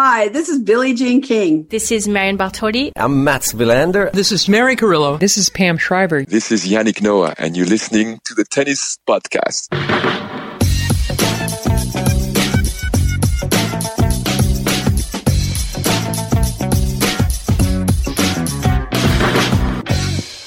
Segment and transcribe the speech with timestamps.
[0.00, 1.66] Hi, this is Billie Jean King.
[1.70, 2.92] This is Marion Bartoli.
[2.94, 4.12] I'm Mats Wilander.
[4.12, 5.18] This is Mary Carillo.
[5.18, 6.24] This is Pam Shriver.
[6.24, 9.66] This is Yannick Noah, and you're listening to the Tennis Podcast.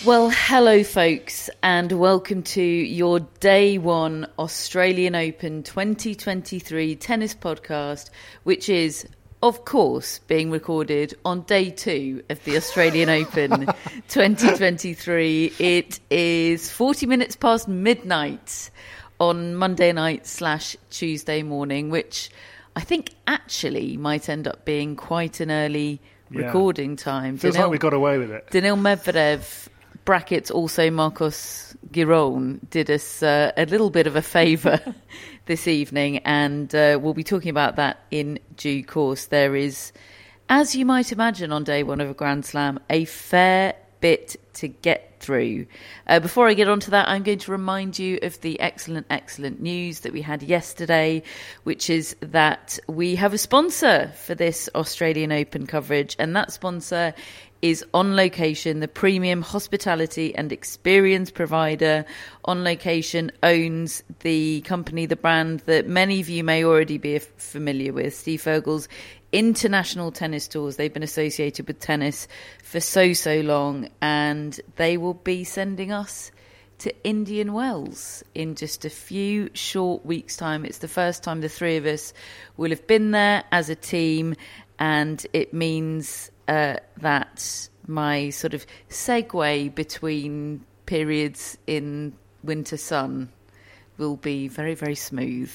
[0.05, 8.11] Well, hello, folks, and welcome to your day one Australian Open 2023 tennis podcast,
[8.43, 9.05] which is,
[9.43, 13.67] of course, being recorded on day two of the Australian Open
[14.09, 15.53] 2023.
[15.59, 18.69] It is 40 minutes past midnight
[19.19, 22.29] on Monday night slash Tuesday morning, which
[22.75, 25.99] I think actually might end up being quite an early
[26.31, 26.45] Yeah.
[26.45, 27.37] recording time.
[27.37, 28.49] Feels Danil- like we got away with it.
[28.51, 29.67] Daniil Medvedev,
[30.05, 34.79] brackets also Marcos Giron, did us uh, a little bit of a favour
[35.45, 39.27] this evening, and uh, we'll be talking about that in due course.
[39.27, 39.91] There is,
[40.49, 44.67] as you might imagine on day one of a Grand Slam, a fair bit to
[44.67, 45.67] get through.
[46.07, 49.05] Uh, before I get on to that, I'm going to remind you of the excellent,
[49.09, 51.23] excellent news that we had yesterday,
[51.63, 57.13] which is that we have a sponsor for this Australian Open coverage, and that sponsor
[57.61, 62.05] is On Location, the premium hospitality and experience provider.
[62.45, 67.93] On Location owns the company, the brand that many of you may already be familiar
[67.93, 68.87] with, Steve Furgal's
[69.31, 70.75] international tennis tours.
[70.75, 72.27] They've been associated with tennis
[72.63, 76.31] for so, so long, and they will be sending us
[76.79, 80.65] to Indian Wells in just a few short weeks' time.
[80.65, 82.11] It's the first time the three of us
[82.57, 84.35] will have been there as a team,
[84.79, 92.11] and it means uh, that my sort of segue between periods in
[92.43, 93.29] winter sun
[93.97, 95.51] will be very, very smooth.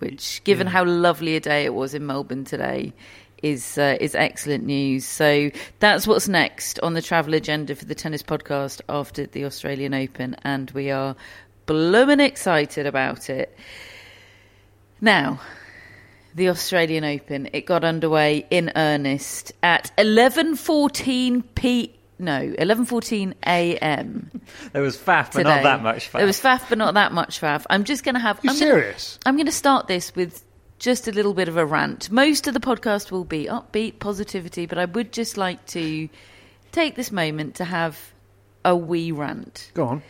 [0.00, 2.94] Which, given how lovely a day it was in Melbourne today,
[3.42, 5.04] is uh, is excellent news.
[5.04, 9.94] So that's what's next on the travel agenda for the tennis podcast after the Australian
[9.94, 11.14] Open, and we are
[11.66, 13.56] blooming excited about it.
[15.00, 15.40] Now,
[16.34, 21.96] the Australian Open, it got underway in earnest at 11:14 p.
[22.18, 24.30] No, 11:14 a.m.
[24.72, 26.18] There was faff, but not that much faff.
[26.18, 27.64] There was faff, but not that much faff.
[27.70, 28.38] I'm just going to have.
[28.42, 29.18] You I'm serious?
[29.24, 30.44] Gonna, I'm going to start this with
[30.78, 32.10] just a little bit of a rant.
[32.10, 36.08] Most of the podcast will be upbeat, positivity, but I would just like to
[36.72, 38.12] take this moment to have
[38.64, 40.02] a wee rant Go on.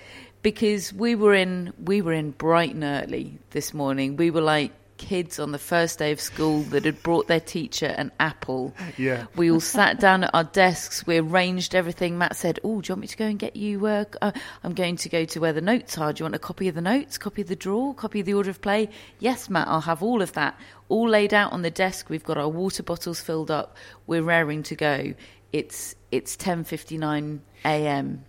[0.43, 4.17] because we were in we were in bright and early this morning.
[4.17, 7.87] We were like kids on the first day of school that had brought their teacher
[7.87, 8.75] an apple.
[8.99, 9.25] Yeah.
[9.35, 11.07] We all sat down at our desks.
[11.07, 12.19] We arranged everything.
[12.19, 13.87] Matt said, "Oh, do you want me to go and get you?
[13.87, 16.13] Uh, uh, I'm going to go to where the notes are.
[16.13, 17.17] Do you want a copy of the notes?
[17.17, 17.95] Copy of the draw?
[17.95, 18.91] Copy of the order of play?
[19.19, 19.69] Yes, Matt.
[19.69, 20.61] I'll have all of that.
[20.91, 22.11] All laid out on the desk.
[22.11, 23.77] We've got our water bottles filled up.
[24.07, 25.15] We're raring to go.
[25.51, 28.25] It's it's 10:59 a.m.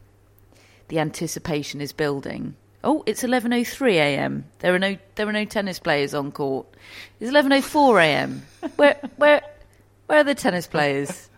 [0.88, 2.56] The anticipation is building.
[2.84, 4.46] Oh, it's 11:03 a.m.
[4.60, 6.68] There are no there are no tennis players on court.
[7.20, 8.46] It's 11:04 a.m.
[8.76, 9.42] Where where
[10.08, 11.30] where are the tennis players?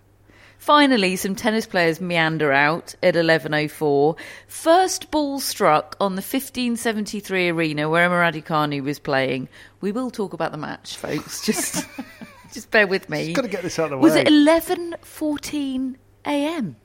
[0.58, 4.18] Finally, some tennis players meander out at 11:04.
[4.48, 9.50] First ball struck on the 1573 arena where Raducanu was playing.
[9.82, 11.46] We will talk about the match, folks.
[11.46, 11.86] Just
[12.54, 13.26] just bear with me.
[13.26, 14.04] Just gotta get this out of the way.
[14.04, 15.96] Was it 11:14
[16.26, 16.78] a.m.?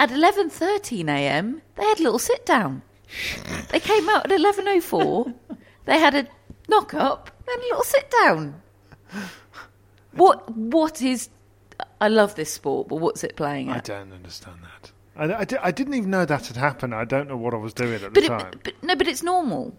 [0.00, 2.82] At 11:13 a.m., they had a little sit down.
[3.70, 5.34] They came out at 11:04.
[5.86, 6.26] they had a
[6.68, 8.60] knock up and a little sit down.
[10.12, 11.28] What what is
[12.00, 14.90] I love this sport, but what's it playing I don't understand that.
[15.16, 16.94] I, I, di- I didn't even know that had happened.
[16.94, 18.60] I don't know what I was doing at the But, time.
[18.62, 19.74] but no, but it's normal.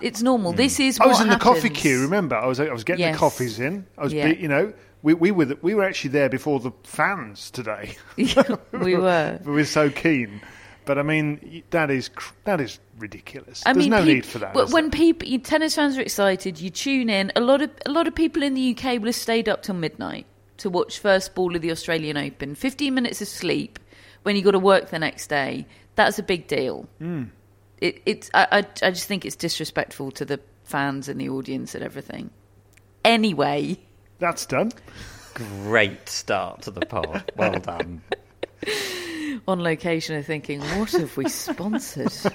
[0.00, 0.52] it's normal.
[0.52, 0.56] Hmm.
[0.58, 1.00] This is.
[1.00, 1.78] I was what in the coffee happens.
[1.80, 2.02] queue.
[2.02, 3.14] Remember, I was I was getting Yes.
[3.14, 3.86] the coffees in.
[3.98, 4.32] I was, Yeah.
[4.32, 4.72] be- you know,
[5.02, 7.96] we we were the, we were actually there before the fans today.
[8.16, 8.34] we
[8.96, 9.40] were.
[9.44, 10.40] we were so keen.
[10.84, 12.10] But I mean, that is
[12.44, 13.62] that is ridiculous.
[13.64, 14.48] I There's mean, no peop- need for that.
[14.48, 14.98] w- is When there?
[15.00, 17.32] people, you- tennis fans are excited, you tune in.
[17.36, 19.74] A lot of a lot of people in the UK will have stayed up till
[19.74, 20.26] midnight
[20.58, 22.54] to watch first ball of the Australian Open.
[22.54, 23.78] Fifteen minutes of sleep
[24.24, 25.66] when you got to work the next day.
[25.96, 26.88] That's a big deal.
[26.98, 27.24] Hmm.
[27.80, 28.30] It, it's.
[28.34, 32.30] I, I, I just think it's disrespectful to the fans and the audience and everything.
[33.04, 33.78] Anyway,
[34.18, 34.72] that's done.
[35.34, 37.30] Great start to the pod.
[37.36, 38.02] Well done.
[39.48, 42.12] On location, I'm thinking, what have we sponsored?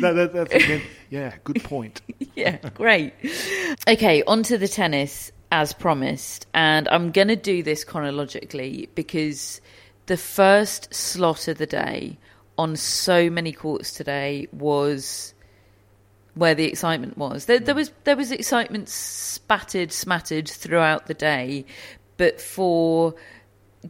[0.00, 2.00] That, that, that's again, yeah, good point.
[2.34, 3.12] yeah, great.
[3.88, 6.46] Okay, on to the tennis as promised.
[6.54, 9.60] And I'm going to do this chronologically because
[10.06, 12.18] the first slot of the day
[12.58, 15.34] on so many courts today was
[16.34, 17.46] where the excitement was.
[17.46, 17.78] There, there mm.
[17.78, 21.64] was there was excitement spattered, smattered throughout the day,
[22.16, 23.14] but for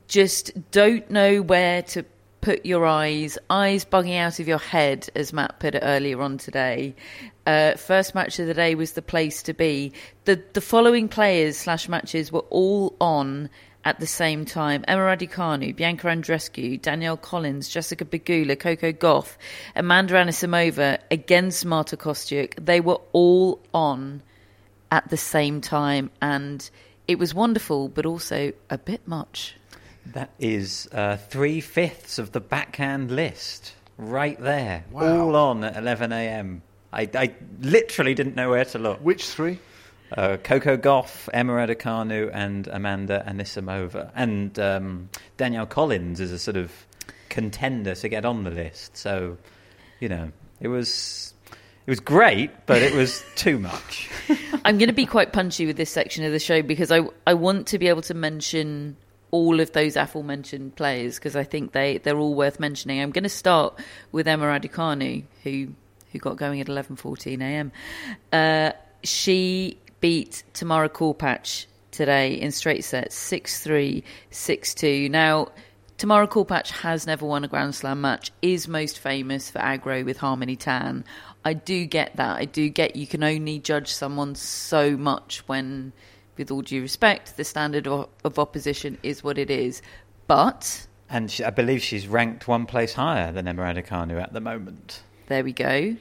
[0.09, 2.05] just don't know where to
[2.41, 6.39] put your eyes, eyes bugging out of your head, as Matt put it earlier on
[6.39, 6.95] today.
[7.47, 9.93] Uh, first match of the day was the place to be.
[10.25, 13.51] The the following players slash matches were all on
[13.85, 14.85] at the same time.
[14.87, 19.37] Emma Raducanu, Bianca Andreescu, Danielle Collins, Jessica Pegula, Coco Gauff,
[19.75, 22.65] Amanda Anisimova against Marta Kostyuk.
[22.65, 24.23] They were all on
[24.91, 26.69] at the same time and
[27.09, 29.57] it was wonderful but also a bit much.
[30.13, 35.27] That is uh, three fifths of the backhand list right there, Wow.
[35.27, 36.63] all on at 11 a.m.
[36.93, 38.99] I, I literally didn't know where to look.
[39.01, 39.59] Which three?
[40.17, 46.57] Uh, Coco Gauff, Emma Raducanu, and Amanda Anisimova, and um, Danielle Collins is a sort
[46.57, 46.73] of
[47.29, 48.97] contender to get on the list.
[48.97, 49.39] So,
[50.01, 51.33] you know, it was
[51.87, 54.11] it was great, but it was too much.
[54.65, 57.35] I'm going to be quite punchy with this section of the show because I I
[57.35, 58.97] want to be able to mention
[59.31, 63.01] all of those aforementioned players because I think they they're all worth mentioning.
[63.01, 63.79] I'm going to start
[64.13, 65.69] with Emma Raducanu who
[66.13, 67.73] who got going at 11:14 a.m.
[68.33, 68.73] Uh,
[69.03, 75.11] she beat Tamara Korpatsch today in straight sets 6-3 6-2.
[75.11, 75.49] Now
[76.01, 80.17] Tamara Korpatsch has never won a Grand Slam match, is most famous for aggro with
[80.17, 81.05] Harmony Tan.
[81.45, 82.39] I do get that.
[82.39, 85.93] I do get you can only judge someone so much when,
[86.41, 89.83] with all due respect, the standard of, of opposition is what it is.
[90.27, 94.41] But And she, I believe she's ranked one place higher than Emma Raducanu at the
[94.41, 95.03] moment.
[95.29, 95.95] there we go.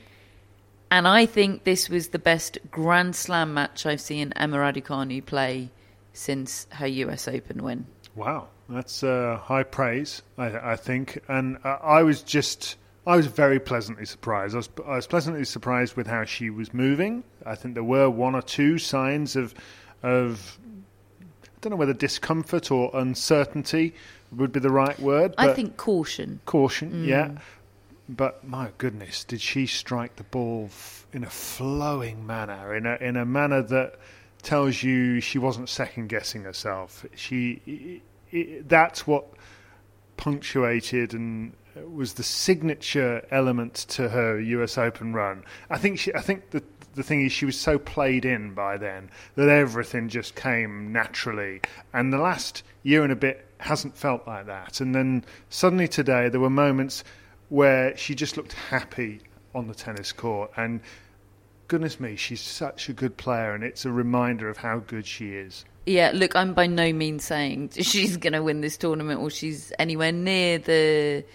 [0.91, 5.69] And I think this was the best Grand Slam match I've seen Emma Raducanu play
[6.13, 7.85] since her US Open win.
[8.15, 11.19] Wow, that's uh, high praise, I, I think.
[11.27, 14.55] And uh, I was just, I was very pleasantly surprised.
[14.55, 17.23] I was, I was pleasantly surprised with how she was moving.
[17.45, 19.53] I think there were one or two signs of,
[20.03, 20.59] of,
[21.21, 23.93] I don't know whether discomfort or uncertainty
[24.31, 25.33] would be the right word.
[25.37, 26.39] I think caution.
[26.45, 27.07] caution, mm.
[27.07, 27.31] yeah.
[28.07, 32.95] But my goodness, did she strike the ball f- in a flowing manner, in a
[32.95, 33.99] in a manner that
[34.41, 37.05] tells you she wasn't second guessing herself.
[37.15, 39.25] She, i i that's what
[40.17, 41.53] punctuated and
[41.87, 44.77] was the signature element to her U.S.
[44.77, 45.43] Open run.
[45.69, 46.63] I think she, I think the
[46.95, 51.61] the thing is she was so played in by then that everything just came naturally,
[51.93, 54.81] and the last year and a bit hasn't felt like that.
[54.81, 57.03] And then suddenly today there were moments
[57.49, 59.21] where she just looked happy
[59.55, 60.81] on the tennis court and.
[61.67, 65.33] Goodness me, she's such a good player, and it's a reminder of how good she
[65.33, 65.65] is.
[65.89, 69.73] Yeah, look, I'm by no means saying she's going to win this tournament or she's
[69.79, 71.25] anywhere near the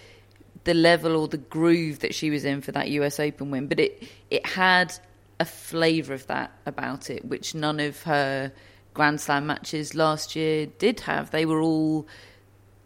[0.63, 3.79] the level or the groove that she was in for that US Open win, but
[3.79, 4.97] it it had
[5.39, 8.51] a flavour of that about it, which none of her
[8.93, 11.31] Grand Slam matches last year did have.
[11.31, 12.07] They were all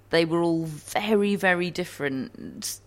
[0.10, 2.80] they were all very, very different.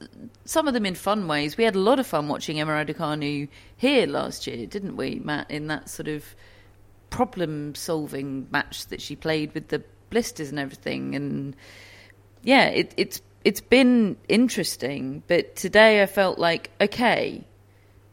[0.44, 1.56] Some of them in fun ways.
[1.56, 5.50] We had a lot of fun watching Emma Raducanu here last year, didn't we, Matt?
[5.50, 6.24] In that sort of
[7.10, 11.54] problem-solving match that she played with the blisters and everything, and
[12.42, 15.22] yeah, it, it's it's been interesting.
[15.28, 17.44] But today I felt like okay,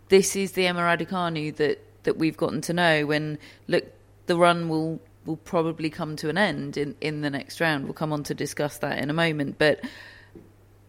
[0.10, 3.06] this is the Emma Raducanu that that we've gotten to know.
[3.06, 3.38] When
[3.68, 3.86] look,
[4.26, 7.86] the run will will probably come to an end in in the next round.
[7.86, 9.80] We'll come on to discuss that in a moment, but.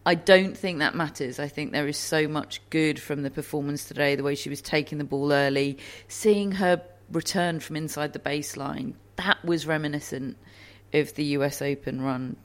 [0.03, 1.37] I don't think that matters.
[1.37, 4.59] I think there is so much good from the performance today, the way she was
[4.59, 8.95] taking the ball early, seeing her return from inside the baseline.
[9.17, 10.37] That was reminiscent
[10.91, 12.35] of the US Open run,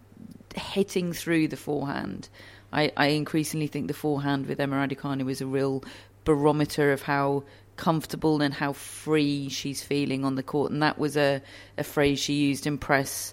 [0.55, 2.29] hitting through the forehand.
[2.73, 5.83] I, I increasingly think the forehand with Emma Raducanu is a real
[6.27, 7.45] barometer of how
[7.77, 10.71] comfortable and how free she's feeling on the court.
[10.71, 11.41] And that was a,
[11.79, 13.33] a phrase she used in press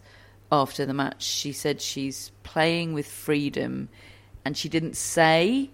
[0.51, 1.23] after the match.
[1.23, 3.89] She said she's playing with freedom,
[4.45, 5.69] and she didn't say,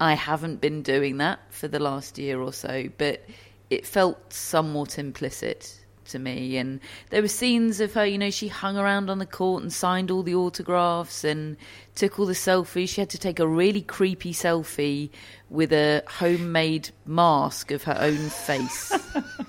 [0.00, 3.24] I haven't been doing that for the last year or so, but
[3.70, 5.78] it felt somewhat implicit
[6.08, 6.56] to me.
[6.56, 9.72] And there were scenes of her, you know, she hung around on the court and
[9.72, 11.56] signed all the autographs and
[11.94, 12.88] took all the selfies.
[12.90, 15.10] She had to take a really creepy selfie
[15.50, 18.92] with a homemade mask of her own face,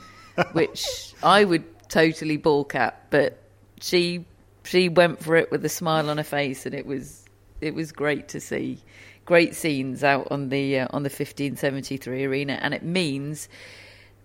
[0.54, 3.10] which I would totally balk at.
[3.10, 3.42] But
[3.82, 4.25] she
[4.63, 7.25] she went for it with a smile on her face, and it was
[7.62, 8.80] it was great to see.
[9.25, 13.48] Great scenes out on the uh, on the 1573 arena, and it means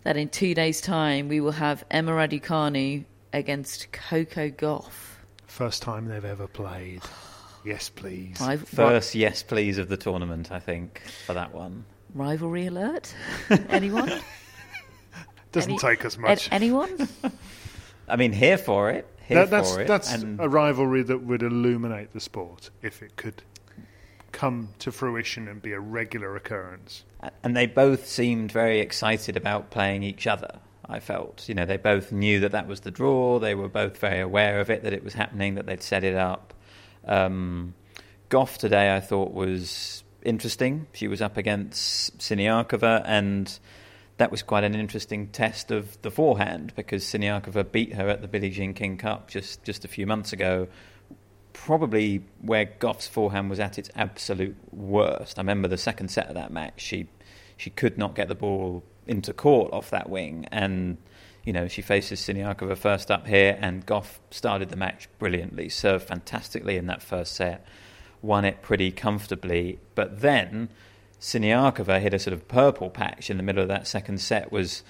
[0.04, 5.16] that in two days' time we will have Emma Raducanu against Coco Gauff.
[5.46, 7.02] First time they've ever played.
[7.66, 8.37] Yes, please.
[8.46, 11.87] Riv- First yes please of the tournament, I think, for that one.
[12.12, 13.14] rivalry alert?
[13.70, 14.12] Anyone?
[15.52, 16.49] Doesn't Any- take us A- much.
[16.52, 17.08] anyone?
[18.08, 19.08] I mean, here for it.
[19.26, 19.88] Here That- that's for it.
[19.88, 23.42] that's and a rivalry that would illuminate the sport if it could
[24.35, 27.05] come to fruition and be a regular occurrence.
[27.43, 30.59] and they both seemed very excited about playing each other.
[30.87, 33.38] I felt, you know, they both knew that that was the draw.
[33.38, 36.14] They were both very aware of it, that it was happening, that they'd set it
[36.14, 36.53] up.
[37.07, 37.75] Um,
[38.29, 40.88] Gauff today, I thought was interesting.
[40.93, 43.59] She was up against Siniakova, and
[44.19, 48.29] that was quite an interesting test of the forehand because Siniakova beat her at the
[48.29, 50.69] Billie Jean King Cup just just a few months ago.
[51.54, 55.38] Probably where Gauff's forehand was at its absolute worst.
[55.38, 56.80] I remember the second set of that match.
[56.82, 57.08] She
[57.56, 60.99] she could not get the ball into court off that wing, and
[61.44, 66.08] you know she faces Siniakova first up here, and Gauff started the match brilliantly, served
[66.08, 67.64] fantastically in that first set,
[68.20, 70.68] won it pretty comfortably, but then
[71.20, 74.82] Siniakova hit a sort of purple patch in the middle of that second set was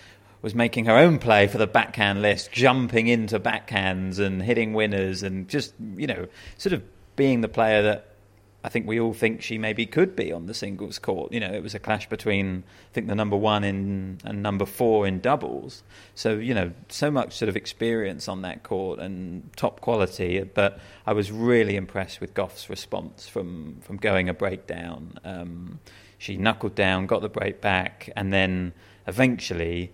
[0.44, 5.22] was making her own play for the backhand list, jumping into backhands and hitting winners,
[5.22, 6.82] and just you know, sort of
[7.16, 8.14] being the player that
[8.62, 11.32] I think we all think she maybe could be on the singles court.
[11.32, 14.66] You know, it was a clash between I think the number one in and number
[14.66, 15.82] four in doubles.
[16.14, 20.42] So you know, so much sort of experience on that court and top quality.
[20.42, 25.18] But I was really impressed with Gauff's response from from going a breakdown.
[25.24, 25.80] Um,
[26.18, 28.74] she knuckled down, got the break back, and then
[29.06, 29.90] eventually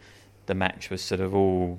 [0.51, 1.79] the match was sort of all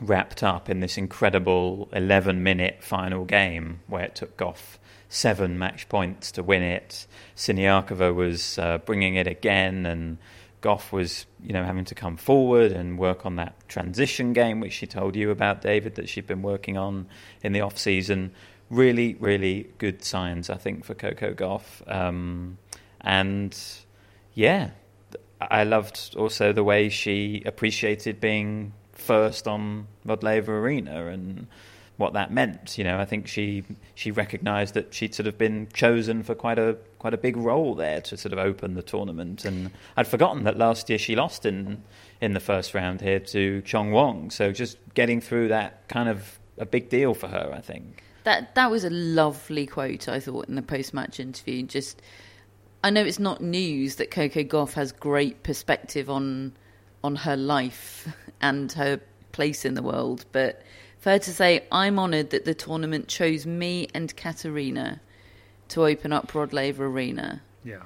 [0.00, 4.78] wrapped up in this incredible 11 minute final game where it took Gauff
[5.10, 7.06] seven match points to win it.
[7.36, 10.16] Siniakova was uh, bringing it again, and
[10.62, 14.72] Gauff was, you know, having to come forward and work on that transition game, which
[14.72, 17.06] she told you about, David, that she'd been working on
[17.42, 18.32] in the off season.
[18.70, 21.86] Really, really good signs, I think, for Coco Gauff.
[21.86, 22.56] Um,
[23.02, 23.54] and
[24.32, 24.70] yeah,
[25.50, 31.46] I loved also the way she appreciated being first on Rod Laver Arena and
[31.96, 32.78] what that meant.
[32.78, 36.58] You know, I think she she recognised that she'd sort of been chosen for quite
[36.58, 39.44] a quite a big role there to sort of open the tournament.
[39.44, 41.82] And I'd forgotten that last year she lost in
[42.20, 44.30] in the first round here to Qiang Wang.
[44.30, 48.02] So just getting through that kind of a big deal for her, I think.
[48.24, 51.62] That that was a lovely quote I thought in the post match interview.
[51.64, 52.02] Just
[52.84, 56.52] I know it's not news that Coco Gauff has great perspective on
[57.04, 58.08] on her life
[58.40, 59.00] and her
[59.32, 60.62] place in the world, but
[60.98, 65.00] fair to say I'm honoured that the tournament chose me and Katerina
[65.68, 67.42] to open up Rod Laver Arena.
[67.64, 67.82] Yeah.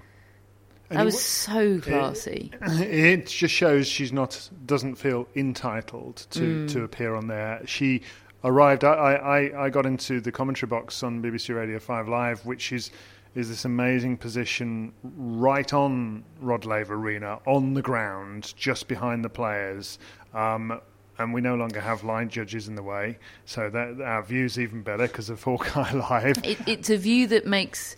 [0.89, 2.53] That was so classy.
[2.63, 6.73] It just shows she's not doesn't feel entitled to, mm.
[6.73, 7.63] to appear on there.
[7.67, 8.03] She
[8.45, 8.85] arrived.
[8.85, 12.91] I, I, I got into the commentary box on BBC Radio Five Live, which is
[13.37, 19.29] is this amazing position right on Rod Laver Arena on the ground, just behind the
[19.29, 19.99] players.
[20.33, 20.81] Um,
[21.19, 24.83] and we no longer have line judges in the way, so that our view's even
[24.83, 26.39] better because of Hawkeye Live.
[26.45, 27.97] It, it's a view that makes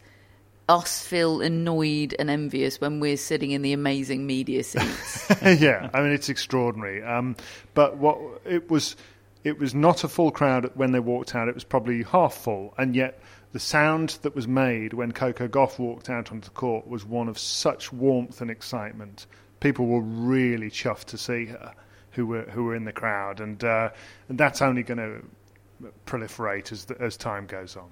[0.69, 5.31] us feel annoyed and envious when we're sitting in the amazing media seats.
[5.43, 7.03] yeah, I mean it's extraordinary.
[7.03, 7.37] Um,
[7.75, 8.97] but what it was,
[9.45, 11.49] it was not a full crowd when they walked out.
[11.49, 13.21] It was probably half full, and yet
[13.59, 17.27] the sound that was made when Coco Gauff walked out onto the court was one
[17.27, 19.27] of such warmth and excitement.
[19.59, 21.75] People were really chuffed to see her,
[22.13, 23.91] who were who were in the crowd, and uh,
[24.29, 27.91] and that's only going to proliferate as the, as time goes on.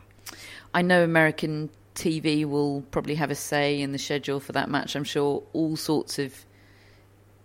[0.73, 4.95] I know American TV will probably have a say in the schedule for that match.
[4.95, 6.47] I'm sure all sorts of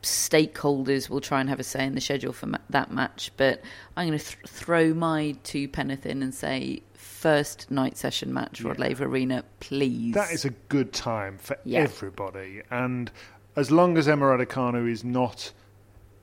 [0.04, 3.32] stakeholders will try and have a say in the schedule for ma- that match.
[3.36, 3.64] But
[3.98, 6.84] I'm going to th- throw my two penneth in and say
[7.22, 10.16] first night session match, Rod Laver Arena, please.
[10.16, 11.82] That is a good time for Yeah.
[11.82, 12.62] everybody.
[12.72, 13.12] And
[13.56, 15.54] as long as Emma Raducanu is not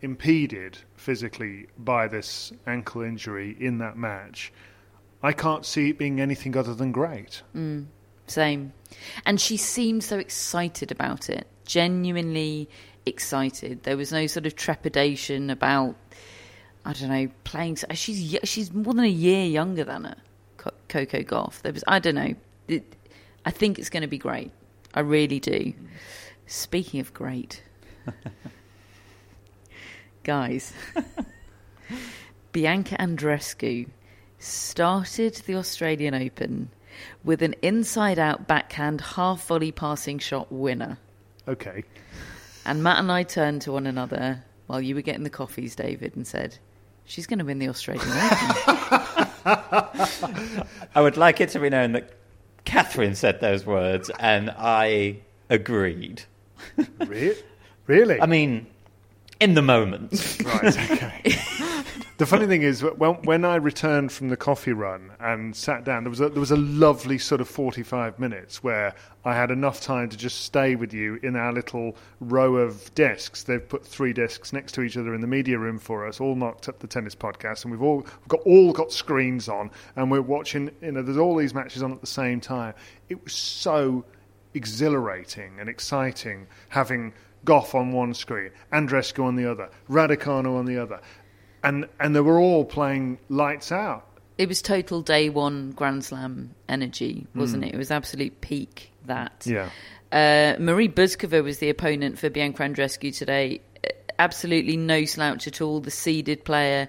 [0.03, 4.53] impeded physically by this ankle injury in that match,
[5.23, 7.43] I can't see it being anything other than great.
[7.55, 7.87] Mm,
[8.27, 8.73] same.
[9.25, 12.69] And she seemed so excited about it, genuinely
[13.07, 13.85] excited.
[13.85, 15.95] There was no sort of trepidation about,
[16.85, 17.77] I don't know, playing.
[17.95, 20.17] She's she's more than a year younger than her,
[20.59, 21.63] Coco Gauff.
[21.63, 22.35] There was, I don't know.
[22.67, 22.97] It,
[23.45, 24.51] I think it's going to be great.
[24.95, 25.73] I really do.
[26.47, 27.63] Speaking of great,
[30.23, 30.73] guys,
[32.53, 33.89] Bianca Andreescu
[34.39, 36.71] started the Australian Open
[37.25, 40.99] with an inside out backhand half volley passing shot winner.
[41.47, 41.85] Okay.
[42.65, 46.17] And Matt and I turned to one another while you were getting the coffees, David,
[46.17, 46.59] and said,
[47.05, 49.25] She's going to win the Australian Open.
[49.45, 52.13] I would like it to be known that
[52.65, 56.23] Catherine said those words, and I agreed.
[57.07, 57.37] Re-
[57.87, 58.21] really?
[58.21, 58.67] I mean,
[59.41, 60.39] in the moment.
[60.45, 61.37] Right, okay.
[62.19, 66.03] the funny thing is, when, when I returned from the coffee run and sat down,
[66.03, 68.93] there was a, there was a lovely sort of 45 minutes where
[69.25, 73.45] I had enough time to just stay with you in our little row of desks.
[73.45, 76.35] They've put three desks next to each other in the media room for us, all
[76.35, 80.11] marked up the tennis podcast, and we've all we've got all got screens on, and
[80.11, 80.73] we're watching.
[80.83, 82.75] You know, there's all these matches on at the same time.
[83.09, 84.05] It was so
[84.55, 87.13] exhilarating and exciting having
[87.45, 91.01] Gauff on one screen, Andreescu on the other, Raducanu on the other,
[91.69, 94.05] and and they were all playing lights out.
[94.39, 97.75] it was total day one Grand Slam energy, wasn't it?
[97.75, 99.45] It was absolute peak that.
[99.47, 99.71] Yeah.
[100.11, 103.61] Uh, Marie Bouzkova was the opponent for Bianca Andreescu today.
[103.85, 105.81] Uh, Absolutely no slouch at all.
[105.81, 106.89] The seeded player.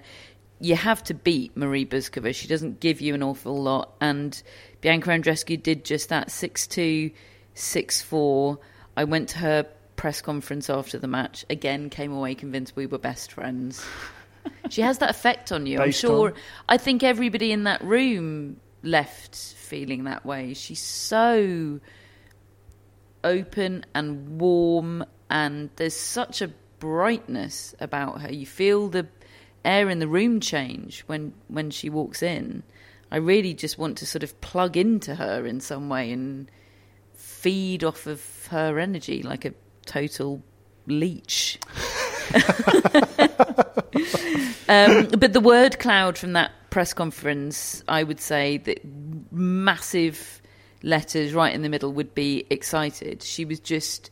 [0.60, 2.34] You have to beat Marie Bouzkova.
[2.34, 3.92] She doesn't give you an awful lot.
[4.00, 4.40] And
[4.80, 7.10] Bianca Andreescu did just that 6 2,
[7.54, 8.58] 6 4.
[8.96, 11.44] I went to her press conference after the match.
[11.50, 13.84] Again, came away convinced we were best friends.
[14.70, 15.80] she has that effect on you.
[15.80, 16.30] I'm sure.
[16.30, 16.34] on?
[16.68, 20.54] I think everybody in that room left feeling that way.
[20.54, 21.80] She's so
[23.22, 28.32] open and warm, and there's such a brightness about her.
[28.32, 29.06] You feel the
[29.64, 32.62] air in the room change when when she walks in.
[33.12, 36.48] I really just want to sort of plug into her in some way and
[37.14, 39.52] feed off of her energy like a
[39.84, 40.42] total
[40.86, 41.58] leech.
[44.68, 48.80] um, but the word cloud from that press conference, I would say that
[49.32, 50.40] massive
[50.82, 53.22] letters right in the middle would be excited.
[53.22, 54.10] She was just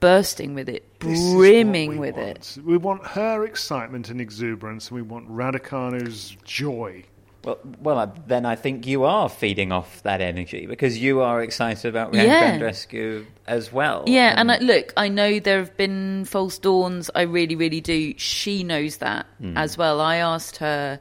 [0.00, 2.28] bursting with it, This is what brimming with want.
[2.56, 2.58] it.
[2.64, 7.04] We want her excitement and exuberance, and we want Raducanu's joy.
[7.42, 11.88] Well, well, then I think you are feeding off that energy because you are excited
[11.88, 12.58] about Yeah.
[12.58, 14.04] Andreescu as well.
[14.06, 17.10] Yeah, and I, look, I know there have been false dawns.
[17.14, 18.14] I really, really do.
[18.18, 19.26] She knows that
[19.56, 20.02] as well.
[20.02, 21.00] I asked her,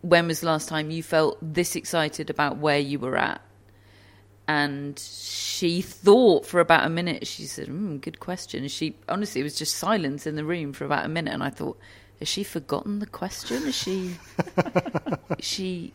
[0.00, 3.40] when was the last time you felt this excited about where you were at?
[4.46, 7.26] And she thought for about a minute.
[7.26, 10.84] She said, mm, "Good question." She honestly, it was just silence in the room for
[10.84, 11.78] about a minute, and I thought,
[12.18, 13.64] "Has she forgotten the question?
[13.64, 14.16] Is she?
[15.38, 15.92] is she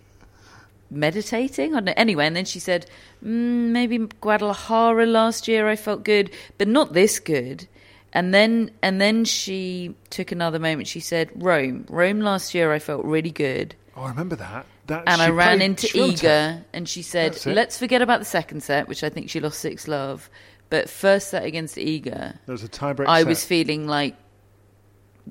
[0.92, 1.76] meditating?
[1.76, 1.94] I don't.
[1.96, 2.86] Anyway, and then she said,
[3.24, 7.68] mm, maybe Guadalajara last year I felt good, but not this good.
[8.12, 10.88] And then and then she took another moment.
[10.88, 11.86] She said, Rome.
[11.90, 13.76] Rome last year I felt really good.
[13.96, 14.66] Oh, I remember that.
[14.88, 15.88] that And I ran into.
[15.88, 19.60] Iga and she said, let's forget about the second set, which I think she lost
[19.60, 20.30] 6 love.
[20.70, 23.08] But first set against Iga, There was a tiebreak.
[23.08, 23.28] I set.
[23.28, 24.16] was feeling like,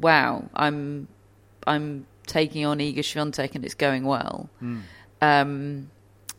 [0.01, 1.09] wow, I'm
[1.67, 4.49] I'm taking on Iga Swiatek and it's going well.
[5.21, 5.91] Um,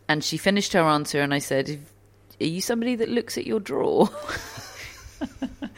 [0.07, 1.79] and she finished her answer, and I said,
[2.41, 4.07] "Are you somebody that looks at your draw?"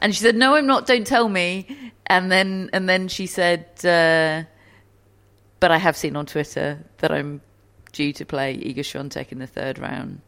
[0.00, 0.86] and she said, "No, I'm not.
[0.86, 1.66] Don't tell me."
[2.06, 4.44] And then and then she said, uh,
[5.60, 7.40] "But I have seen on Twitter that I'm
[7.92, 10.20] due to play Iga Swiatek in the third round."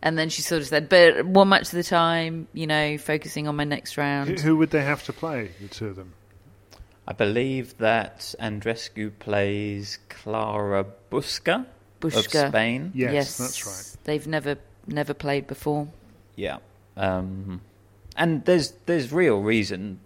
[0.00, 3.48] And then she sort of said, "But one match at a time, you know, focusing
[3.48, 5.50] on my next round." who would they have to play?
[5.60, 6.14] The two of them.
[7.08, 11.64] I believe that Andreescu plays Clara Busca,
[12.02, 12.44] Bushka.
[12.44, 12.92] of Spain.
[12.94, 14.04] Yes, that's right.
[14.04, 15.88] They've never never played before.
[16.36, 16.58] Yeah,
[16.98, 17.62] um,
[18.14, 20.00] and there's there's real reason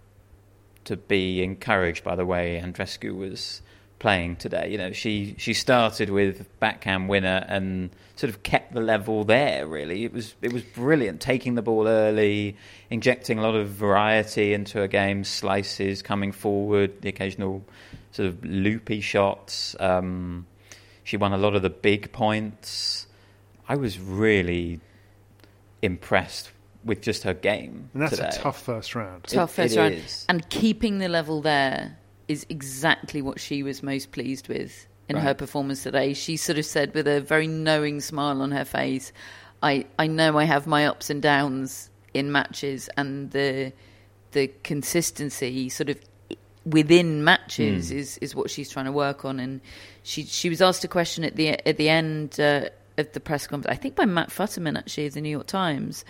[0.85, 3.61] to be encouraged by the way Andreescu was
[4.03, 4.67] playing today.
[4.69, 9.65] You know, she she started with backhand winner and sort of kept the level there.
[9.65, 11.21] Really, it was it was brilliant.
[11.21, 12.57] Taking the ball early,
[12.89, 17.63] injecting a lot of variety into her game, slices coming forward, the occasional
[18.11, 19.73] sort of loopy shots.
[19.79, 20.45] Um,
[21.05, 23.07] she won a lot of the big points.
[23.69, 24.81] I was really
[25.81, 26.51] impressed
[26.83, 27.89] with just her game.
[27.93, 28.27] And that's today.
[28.27, 29.23] a tough first round.
[29.23, 29.93] tough It- first it round.
[29.95, 30.25] is.
[30.27, 31.97] And keeping the level there
[32.33, 36.13] is exactly what she was most pleased with in her performance today.
[36.13, 39.11] She sort of said with a very knowing smile on her face,
[39.61, 43.71] I, I know I have my ups and downs in matches and the
[44.31, 45.97] the consistency sort of
[46.65, 47.97] within matches Hmm.
[47.97, 49.61] is, is what she's trying to work on and
[50.03, 53.47] she she was asked a question at the at the end uh, of the press
[53.47, 56.05] conference I think by Matt Futterman actually of the New York Times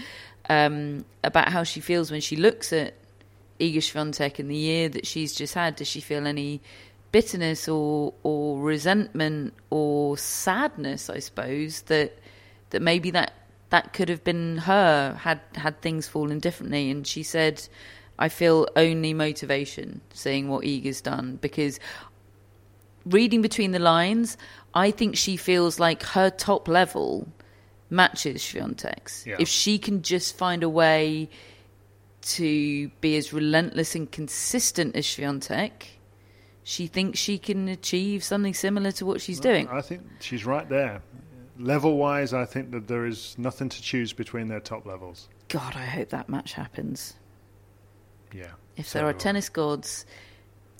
[0.50, 2.94] um, about how she feels when she looks at
[3.60, 5.76] Iga Swiatek in the year that she's just had.
[5.76, 6.62] Does she feel any
[7.12, 11.10] bitterness or or resentment or sadness?
[11.10, 12.18] I suppose that
[12.72, 13.34] that maybe that
[13.70, 16.89] that could have been her had had things fallen differently.
[16.89, 17.68] And she said,
[18.20, 21.80] "I feel only motivation seeing what Iga's done because."
[23.06, 24.38] Reading between the lines,
[24.74, 27.28] I think she feels like her top level
[27.89, 29.26] matches Swiatek's.
[29.28, 29.36] Yeah.
[29.39, 31.30] If she can just find a way
[32.24, 35.72] to be as relentless and consistent as Swiatek,
[36.64, 39.68] she thinks she can achieve something similar to what she's doing.
[39.68, 41.02] I think she's right there.
[41.60, 45.30] Level wise, I think that there is nothing to choose between their top levels.
[45.50, 47.14] God, I hope that match happens.
[48.34, 48.52] Yeah.
[48.76, 50.06] If so there are tennis gods,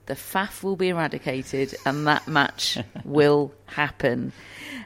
[0.06, 4.32] the faff will be eradicated and that match will happen.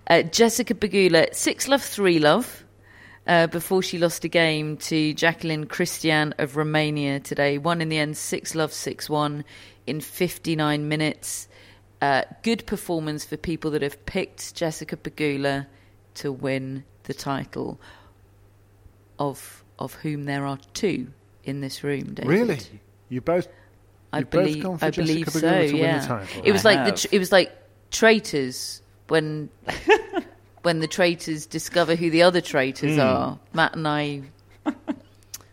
[0.08, 2.66] Uh, Jessica Pegula, 6 love, 3 love.
[3.28, 7.58] Uh, before she lost a game to Jaqueline Cristian of Romania today.
[7.58, 9.44] Won in the end 6 love, 6 1
[9.86, 11.50] in 59 minutes.
[12.02, 15.68] Uh, good performance for people that have picked Jessica Pegula
[16.16, 17.80] to win the title,
[19.20, 21.08] of of whom there are two
[21.44, 22.14] in this room.
[22.14, 22.26] David.
[22.30, 22.60] Really?
[23.10, 23.48] You both
[24.14, 25.50] I You've both believe, gone for I Jessica believe Pegula so.
[25.50, 26.42] to win the yeah, title.
[26.46, 27.52] it was I like the tr- it was like
[27.92, 29.50] traitors when
[30.68, 33.00] when the traitors discover who the other traitors Hmm.
[33.02, 33.40] are.
[33.54, 34.24] Matt and I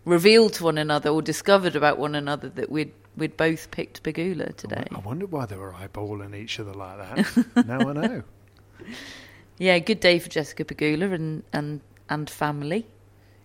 [0.05, 4.55] revealed to one another or discovered about one another that we'd we'd both picked Pegula
[4.57, 4.87] today.
[4.92, 7.66] I wonder why they were eyeballing each other like that.
[7.66, 8.22] now I know.
[9.57, 12.87] Yeah, good day for Jessica Pegula and and and family.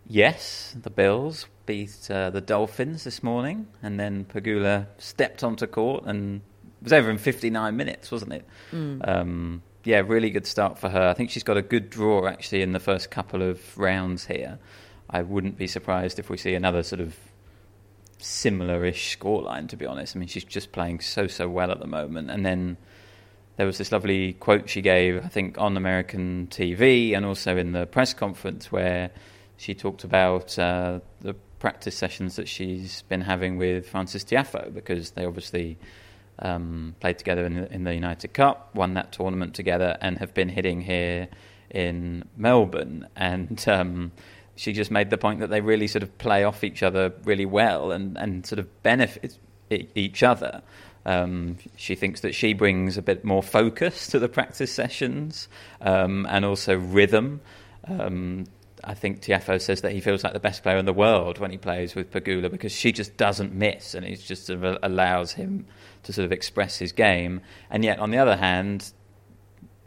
[0.08, 6.06] Yes, the Bills beat uh, the Dolphins this morning, and then Pegula stepped onto court
[6.06, 6.42] and
[6.82, 8.46] it was over in 59 minutes, wasn't it?
[8.74, 11.10] Um, yeah, really good start for her.
[11.10, 14.60] I think she's got a good draw actually in the first couple of rounds here.
[15.10, 17.16] I wouldn't be surprised if we see another sort of
[18.20, 19.68] similar-ish scoreline.
[19.70, 22.46] To be honest, I mean she's just playing so so well at the moment, and
[22.46, 22.78] then
[23.56, 27.72] there was this lovely quote she gave, I think, on American TV and also in
[27.72, 29.10] the press conference where
[29.58, 35.12] she talked about uh, the practice sessions that she's been having with Frances Tiafoe because
[35.12, 35.80] they obviously
[36.42, 40.34] um, played together in the, in the United Cup, won that tournament together, and have
[40.34, 41.28] been hitting here
[41.70, 43.08] in Melbourne.
[43.16, 44.12] And um,
[44.56, 47.46] she just made the point that they really sort of play off each other really
[47.46, 49.38] well and, and sort of benefit
[49.96, 50.62] each other.
[51.06, 55.48] Um, she thinks that she brings a bit more focus to the practice sessions
[55.82, 57.42] um, and also rhythm.
[57.88, 58.46] Um,
[58.84, 61.52] I think Tiafoe says that he feels like the best player in the world when
[61.52, 65.34] he plays with Pegula because she just doesn't miss and it just sort of allows
[65.34, 65.66] him
[66.04, 67.42] to sort of express his game.
[67.70, 68.92] And yet, on the other hand,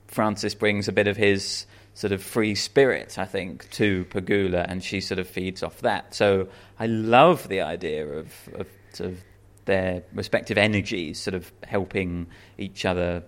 [0.07, 4.83] Frances brings a bit of his sort of free spirit, I think, to Pegula, and
[4.83, 6.14] she sort of feeds off that.
[6.14, 6.48] So
[6.79, 9.18] I love the idea of, of sort of
[9.64, 12.27] their respective energies sort of helping
[12.59, 13.22] each other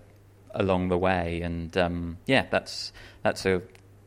[0.53, 2.93] along the way, and um, yeah, that's
[3.23, 3.61] that's a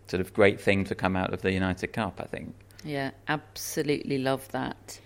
[0.06, 2.54] sort of great thing to come out of the United Cup, I think.
[2.84, 5.00] Yeah, absolutely love that.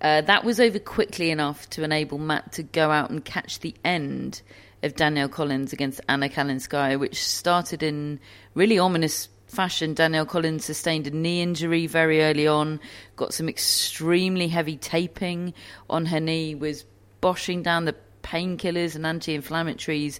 [0.00, 3.74] Uh, that was over quickly enough to enable Matt to go out and catch the
[3.84, 4.40] end
[4.82, 8.18] of Danielle Collins against Anna Kalinskaya, which started in
[8.54, 9.92] really ominous fashion.
[9.92, 12.80] Danielle Collins sustained a knee injury very early on,
[13.16, 15.52] got some extremely heavy taping
[15.90, 16.86] on her knee, was
[17.20, 20.18] boshing down the painkillers and anti inflammatories.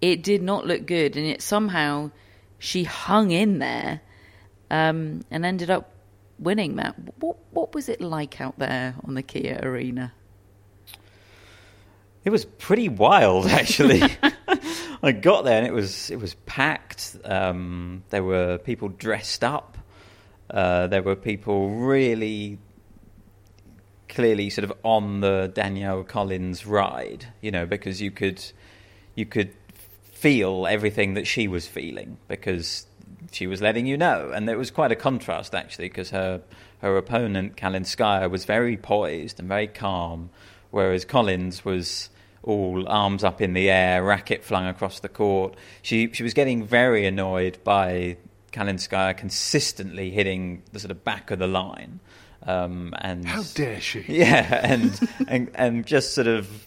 [0.00, 2.12] It did not look good, and yet somehow
[2.58, 4.00] she hung in there
[4.70, 5.92] um, and ended up
[6.38, 6.74] winning.
[6.74, 10.12] Matt, what what was it like out there on the Kia Arena?
[12.24, 14.02] It was pretty wild, actually.
[15.02, 17.16] I got there and it was it was packed.
[17.24, 19.78] Um, there were people dressed up.
[20.50, 22.58] Uh, there were people really
[24.08, 28.42] clearly sort of on the Danielle Collins ride, you know, because you could
[29.14, 29.52] you could
[30.02, 32.86] feel everything that she was feeling because
[33.32, 34.30] she was letting you know.
[34.34, 36.42] And it was quite a contrast actually because her
[36.80, 40.30] her opponent Kalinskaya was very poised and very calm,
[40.70, 42.10] whereas Collins was
[42.42, 45.54] all arms up in the air, racket flung across the court.
[45.82, 48.16] She she was getting very annoyed by
[48.52, 52.00] Kalinskaya consistently hitting the sort of back of the line.
[52.44, 54.00] Um, and How dare she?
[54.08, 56.66] yeah, and and and just sort of.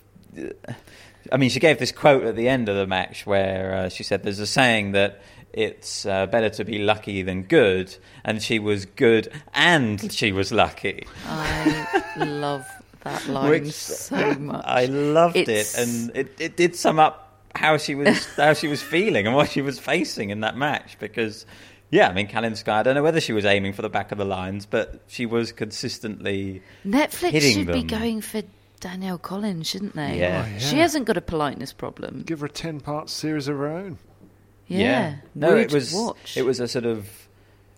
[1.32, 4.04] I mean, she gave this quote at the end of the match where uh, she
[4.04, 5.22] said, "There's a saying that
[5.54, 10.52] it's uh, better to be lucky than good," and she was good and she was
[10.52, 11.06] lucky.
[11.28, 12.66] I love
[13.02, 14.64] that line Which- so much.
[14.66, 18.68] I loved It's- it, and it, it did sum up how she was how she
[18.68, 21.46] was feeling and what she was facing in that match because.
[21.94, 24.18] Yeah, I mean, Kalinskaya, I don't know whether she was aiming for the back of
[24.18, 28.44] the lines, but she was consistently Netflix hitting should be going for
[28.80, 30.18] Danielle Collins, shouldn't they?
[30.18, 30.48] Yeah.
[30.48, 32.24] Oh, She hasn't got a politeness problem.
[32.26, 33.98] Give her a ten-part series of her own.
[34.80, 35.16] Yeah.
[35.36, 36.38] No, Rude it was watch.
[36.38, 37.08] it was a sort of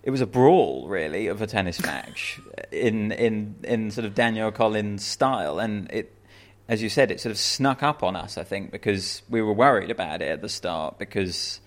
[0.03, 2.39] it was a brawl really of a tennis match
[2.71, 5.59] in in in sort of Danielle Collins style.
[5.59, 6.13] And it
[6.67, 9.53] as you said it sort of snuck up on us I think because we were
[9.53, 11.59] worried about it at the start because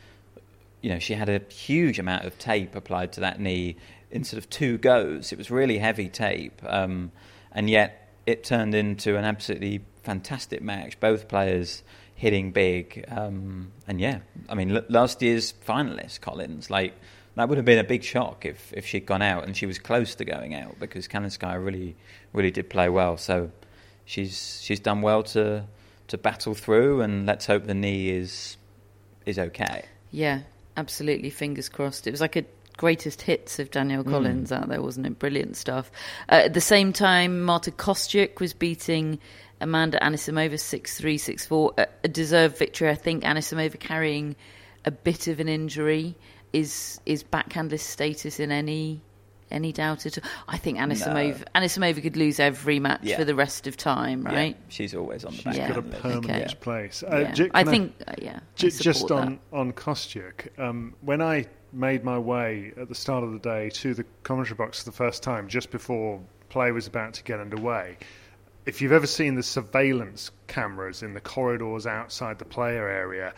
[0.80, 3.76] you know she had a huge amount of tape applied to that knee
[4.10, 5.32] in sort of two goes.
[5.32, 6.60] It was really heavy tape.
[6.64, 7.12] Um,
[7.52, 10.98] and yet it turned into an absolutely fantastic match.
[11.00, 11.82] Both players
[12.16, 16.94] hitting big um, and yeah I mean l- last year's finalist Collins like
[17.36, 19.78] that would have been a big shock if, if she'd gone out and she was
[19.78, 21.94] close to going out because Kalinskaya really
[22.32, 23.50] really did play well so
[24.06, 25.64] she's she's done well to
[26.08, 28.56] to battle through and let's hope the knee is
[29.26, 30.40] is okay Yeah,
[30.76, 31.30] absolutely.
[31.30, 32.06] Fingers crossed.
[32.06, 32.44] It was like a
[32.76, 34.10] greatest hits of Danielle Hmm.
[34.12, 35.18] Collins out there, wasn't it?
[35.18, 35.90] Brilliant stuff.
[36.30, 39.18] Uh, at the same time, Marta Kostyuk was beating
[39.60, 41.72] Amanda Anisimova 6 3 6 4.
[41.78, 43.24] A, a deserved victory, I think.
[43.24, 44.36] Anisimova carrying
[44.84, 46.14] a bit of an injury.
[46.52, 49.02] Is is backhandless status in any
[49.50, 50.24] any doubt at all?
[50.48, 53.16] I think Anisimova, Anisimova could lose every match Yeah.
[53.16, 54.56] for the rest of time, right?
[54.56, 55.56] Yeah, she's always on the back.
[55.56, 55.68] Yeah.
[55.68, 56.00] Got a end of it.
[56.00, 56.54] permanent okay.
[56.60, 57.02] place.
[57.02, 57.32] Uh, Yeah.
[57.32, 58.36] J- I can think, uh, yeah.
[58.36, 62.94] I J- just support on on Kostyuk, um, when I made my way at the
[62.94, 66.70] start of the day to the commentary box for the first time, just before play
[66.72, 67.98] was about to get underway,
[68.66, 73.32] if you've ever seen the surveillance cameras in the corridors outside the player area,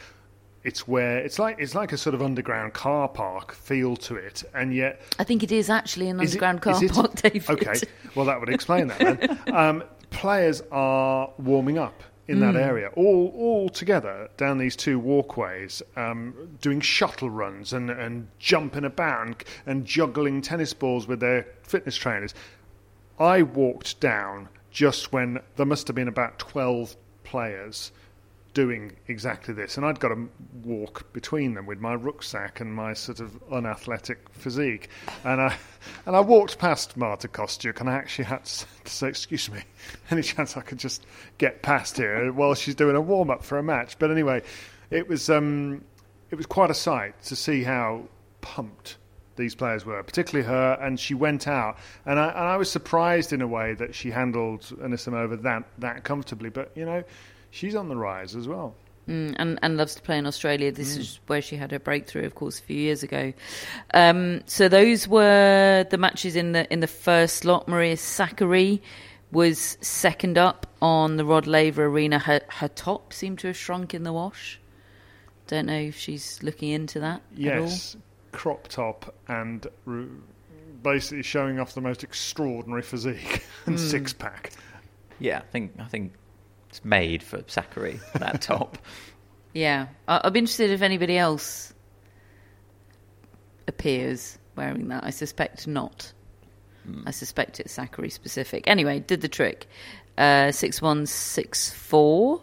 [0.64, 4.42] it's where it's like it's like a sort of underground car park feel to it,
[4.54, 7.48] and yet I think it is actually an is it- underground car it- park, David.
[7.48, 7.78] Okay,
[8.14, 8.98] well that would explain that.
[8.98, 9.38] Then.
[9.54, 15.80] um, players are warming up in that area, all all together down these two walkways,
[15.96, 21.46] um, doing shuttle runs and and jumping about and, and juggling tennis balls with their
[21.62, 22.34] fitness trainers.
[23.18, 27.90] I walked down just when there must have been about twelve players
[28.54, 30.28] doing exactly this, and I'd got to
[30.62, 34.88] walk between them with my rucksack and my sort of unathletic physique,
[35.24, 35.56] and I
[36.06, 39.62] and I walked past Marta Kostyuk, and I actually had to say, "Excuse me,
[40.12, 41.06] any chance I could just
[41.38, 44.44] get past here while she's doing a warm up for a match?" But anyway,
[44.92, 45.82] it was um,
[46.30, 48.04] it was quite a sight to see how
[48.42, 48.97] pumped
[49.38, 53.32] these players were, particularly her, and she went out, and I and I was surprised
[53.32, 57.02] in a way that she handled Anisimova that that comfortably, but you know.
[57.50, 58.74] She's on the rise as well.
[59.08, 60.70] Mm, and, and loves to play in Australia.
[60.70, 61.00] This Mm.
[61.00, 63.32] is where she had her breakthrough, of course, a few years ago.
[63.94, 67.66] Um, so those were the matches in the in the first slot.
[67.66, 68.80] Maria Sakkari
[69.32, 72.18] was second up on the Rod Laver Arena.
[72.18, 74.60] Her her top seemed to have shrunk in the wash.
[75.46, 77.64] Don't know if she's looking into that at all.
[77.64, 77.96] Yes,
[78.38, 80.04] crop top and r-
[80.82, 83.84] basically showing off the most extraordinary physique and Hmm.
[83.84, 84.52] six pack.
[85.18, 86.12] Yeah, I think I think
[86.68, 88.78] it's made for Sakkari that top.
[89.52, 91.74] Yeah, I- I'd be interested if anybody else
[93.66, 95.04] appears wearing that.
[95.04, 96.12] I suspect not.
[97.04, 98.66] I suspect it's Sakkari specific.
[98.66, 99.66] Anyway, did the trick.
[100.16, 102.40] Uh, six one six four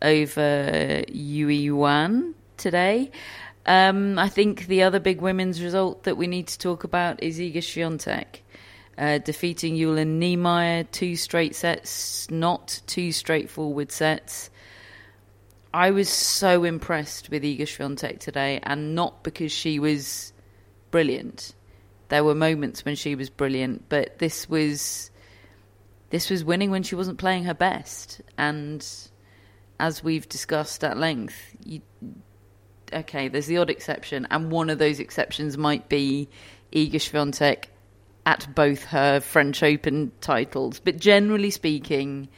[0.00, 3.10] over Yue Yuan today.
[3.70, 7.38] Um, I think the other big women's result that we need to talk about is
[7.38, 8.40] Iga Swiatek.
[8.98, 14.50] Uh, defeating Jule Niemeier, two straight sets, not two straightforward sets.
[15.72, 20.32] I was so impressed with Iga Swiatek today, and not because she was
[20.90, 21.54] brilliant.
[22.08, 25.12] There were moments when she was brilliant, but this was
[26.10, 28.20] this was winning when she wasn't playing her best.
[28.36, 28.84] And
[29.78, 31.82] as we've discussed at length, you,
[32.92, 36.28] okay, there's the odd exception, and one of those exceptions might be
[36.72, 37.64] Iga Swiatek
[38.26, 40.80] at both her French Open titles.
[40.80, 42.28] But generally speaking,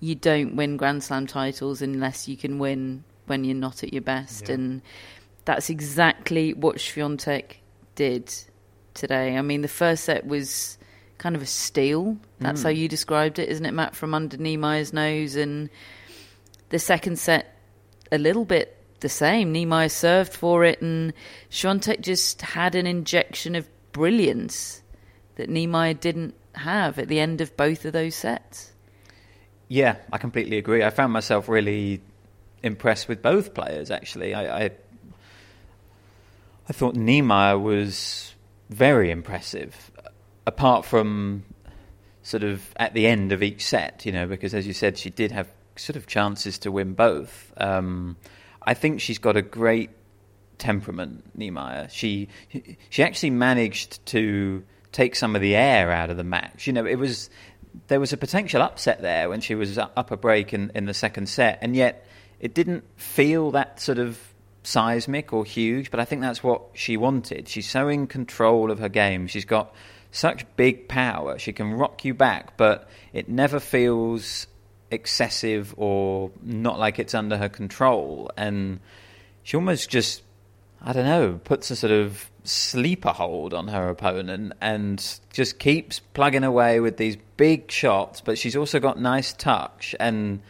[0.00, 4.02] you don't win Grand Slam titles unless you can win when you're not at your
[4.02, 4.54] best, Yeah.
[4.54, 4.82] and
[5.44, 7.56] that's exactly what Swiatek
[7.94, 8.32] did
[8.94, 9.36] today.
[9.36, 10.78] I mean, the first set was
[11.18, 12.16] kind of a steal.
[12.40, 12.66] That's hmm.
[12.66, 13.94] how you described it, isn't it, Matt?
[13.94, 15.70] From under Niemeier's nose, and
[16.70, 17.56] the second set
[18.10, 19.52] a little bit the same.
[19.52, 21.12] Niemeier served for it, and
[21.50, 24.82] Swiatek just had an injection of brilliance
[25.36, 28.72] that Niemeier didn't have at the end of both of those sets.
[29.68, 30.82] Yeah, I completely agree.
[30.82, 32.00] I found myself really
[32.62, 33.90] impressed with both players.
[33.90, 34.70] Actually, I I,
[36.68, 38.34] I thought Niemeier was
[38.70, 39.90] very impressive.
[40.46, 41.44] Apart from
[42.22, 45.10] sort of at the end of each set, you know, because as you said, she
[45.10, 47.52] did have sort of chances to win both.
[47.56, 48.16] Um,
[48.64, 49.90] I think she's got a great
[50.58, 51.90] temperament, Niemeier.
[51.90, 52.28] She
[52.90, 56.66] she actually managed to take some of the air out of the match.
[56.66, 57.30] You know, it was
[57.88, 60.94] there was a potential upset there when she was up a break in, in the
[60.94, 62.06] second set, and yet
[62.40, 64.18] it didn't feel that sort of
[64.62, 65.90] seismic or huge.
[65.90, 67.48] But I think that's what she wanted.
[67.48, 69.26] She's so in control of her game.
[69.26, 69.74] She's got
[70.10, 71.38] such big power.
[71.38, 74.46] She can rock you back, but it never feels
[74.92, 78.30] excessive or not like it's under her control.
[78.36, 78.80] And
[79.42, 80.22] she almost just,
[80.80, 86.00] I don't know, puts a sort of sleeper hold on her opponent and just keeps
[86.00, 88.20] plugging away with these big shots.
[88.20, 89.94] But she's also got nice touch.
[89.98, 90.40] And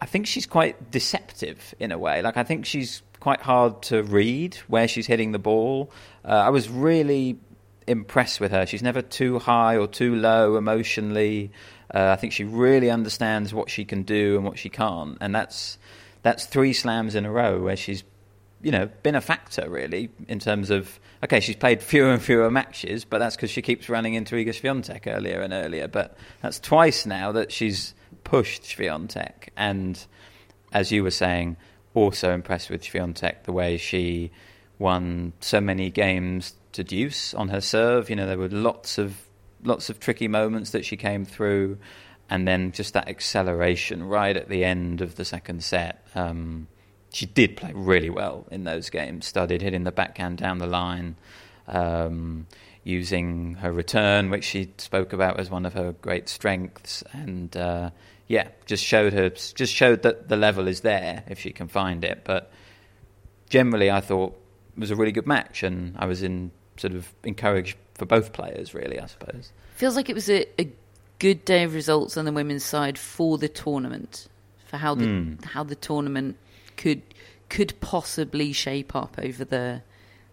[0.00, 2.22] I think she's quite deceptive in a way.
[2.22, 5.92] Like, I think she's quite hard to read where she's hitting the ball.
[6.24, 7.38] Uh, I was really
[7.86, 8.66] impressed with her.
[8.66, 11.50] She's never too high or too low emotionally.
[11.94, 15.34] Uh, I think she really understands what she can do and what she can't, and
[15.34, 15.78] that's
[16.22, 18.04] that's three slams in a row where she's
[18.62, 22.50] you know been a factor really in terms of okay she's played fewer and fewer
[22.50, 25.88] matches, but that's because she keeps running into Iga Swiatek earlier and earlier.
[25.88, 30.02] But that's twice now that she's pushed Swiatek, and
[30.72, 31.56] as you were saying,
[31.94, 34.30] also impressed with Swiatek the way she
[34.78, 38.08] won so many games to deuce on her serve.
[38.08, 39.16] You know, there were lots of
[39.62, 41.78] lots of tricky moments that she came through,
[42.28, 46.06] and then just that acceleration right at the end of the second set.
[46.14, 46.68] Um,
[47.12, 49.26] she did play really well in those games.
[49.26, 51.16] Started hitting the backhand down the line,
[51.68, 52.46] um,
[52.84, 57.90] using her return, which she spoke about as one of her great strengths, and uh,
[58.28, 62.04] yeah, just showed her just showed that the level is there if she can find
[62.04, 62.22] it.
[62.24, 62.50] But
[63.50, 64.38] generally, I thought
[64.76, 68.32] it was a really good match, and I was in sort of encouraged for both
[68.32, 68.98] players, really.
[68.98, 69.52] I suppose.
[69.76, 70.68] Feels like it was a, a
[71.20, 74.26] good day of results on the women's side for the tournament,
[74.66, 76.36] for how the how the tournament
[76.76, 77.02] could
[77.48, 79.82] could possibly shape up over the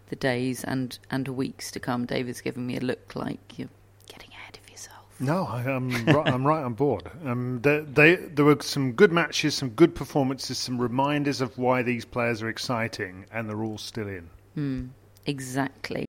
[0.10, 2.08] the days and and weeks to come.
[2.08, 3.70] David's giving me a look like you're
[4.08, 5.06] getting ahead of yourself.
[5.20, 7.04] No, I, I'm right, I'm right on board.
[7.24, 11.84] Um, they, they, there were some good matches, some good performances, some reminders of why
[11.84, 14.92] these players are exciting, and they're all still in.
[15.28, 16.09] Exactly.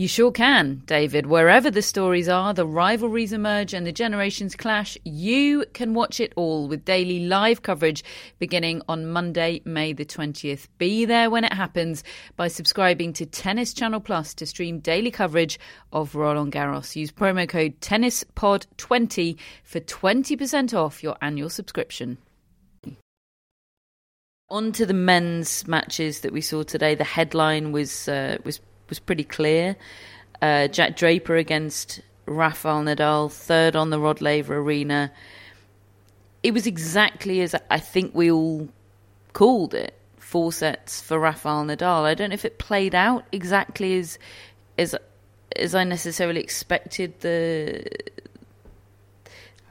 [0.00, 1.26] You sure can, David.
[1.26, 6.32] Wherever the stories are, the rivalries emerge and the generations clash, you can watch it
[6.36, 8.02] all with daily live coverage
[8.38, 10.68] beginning on Monday, May the 20th.
[10.78, 12.02] Be there when it happens
[12.36, 15.60] by subscribing to Tennis Channel Plus to stream daily coverage
[15.92, 16.96] of Roland Garros.
[16.96, 22.16] Use promo code TennisPod20 for 20% off your annual subscription.
[24.48, 26.94] On to the men's matches that we saw today.
[26.94, 28.60] The headline was uh, was
[28.90, 29.76] was pretty clear.
[30.42, 35.10] Uh, Jack Draper against Rafael Nadal, third on the Rod Laver Arena.
[36.42, 38.68] It was exactly as I think we all
[39.32, 39.94] called it.
[40.18, 42.04] Four sets for Rafael Nadal.
[42.04, 44.18] I don't know if it played out exactly as
[44.78, 44.94] as
[45.56, 47.84] as I necessarily expected the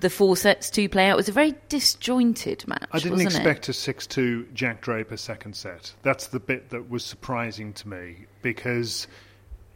[0.02, 1.14] the four sets to play out.
[1.14, 2.88] It was a very disjointed match.
[2.92, 3.70] I didn't expect it?
[3.70, 5.94] a 6 2 Jack Draper second set.
[6.02, 9.08] That's the bit that was surprising to me because,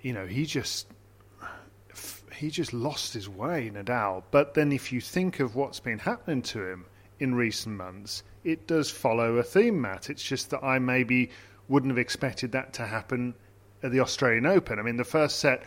[0.02, 0.88] you know, he just.
[2.36, 4.24] He just lost his way, in Nadal.
[4.32, 6.86] But then, if you think of what's been happening to him
[7.20, 10.10] in recent months, it does follow a theme, Matt.
[10.10, 11.30] It's just that I maybe
[11.70, 13.36] wouldn't have expected that to happen
[13.84, 14.80] at the Australian Open.
[14.80, 15.64] I mean, the first set,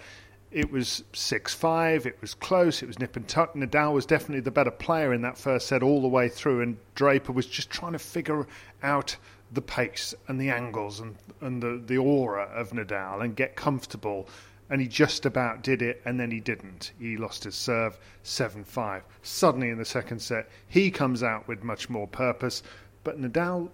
[0.57, 3.55] it was 6 5, it was close, it was nip and tuck.
[3.55, 6.79] Nadal was definitely the better player in that first set all the way through, and
[6.95, 8.47] Draper was just trying to figure
[8.83, 9.15] out
[9.53, 14.31] the pace and the angles and, and the, the aura of Nadal and get comfortable.
[14.71, 16.93] And he just about did it, and then he didn't.
[16.99, 19.03] He lost his serve 7 5.
[19.21, 22.63] Suddenly, in the second set, he comes out with much more purpose,
[23.05, 23.69] but Nadal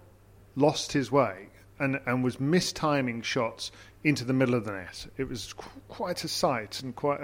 [0.57, 1.47] lost his way
[1.79, 3.71] and, and was mistiming shots
[4.03, 5.07] into the middle of the net.
[5.17, 7.21] It was qu- quite a sight and quite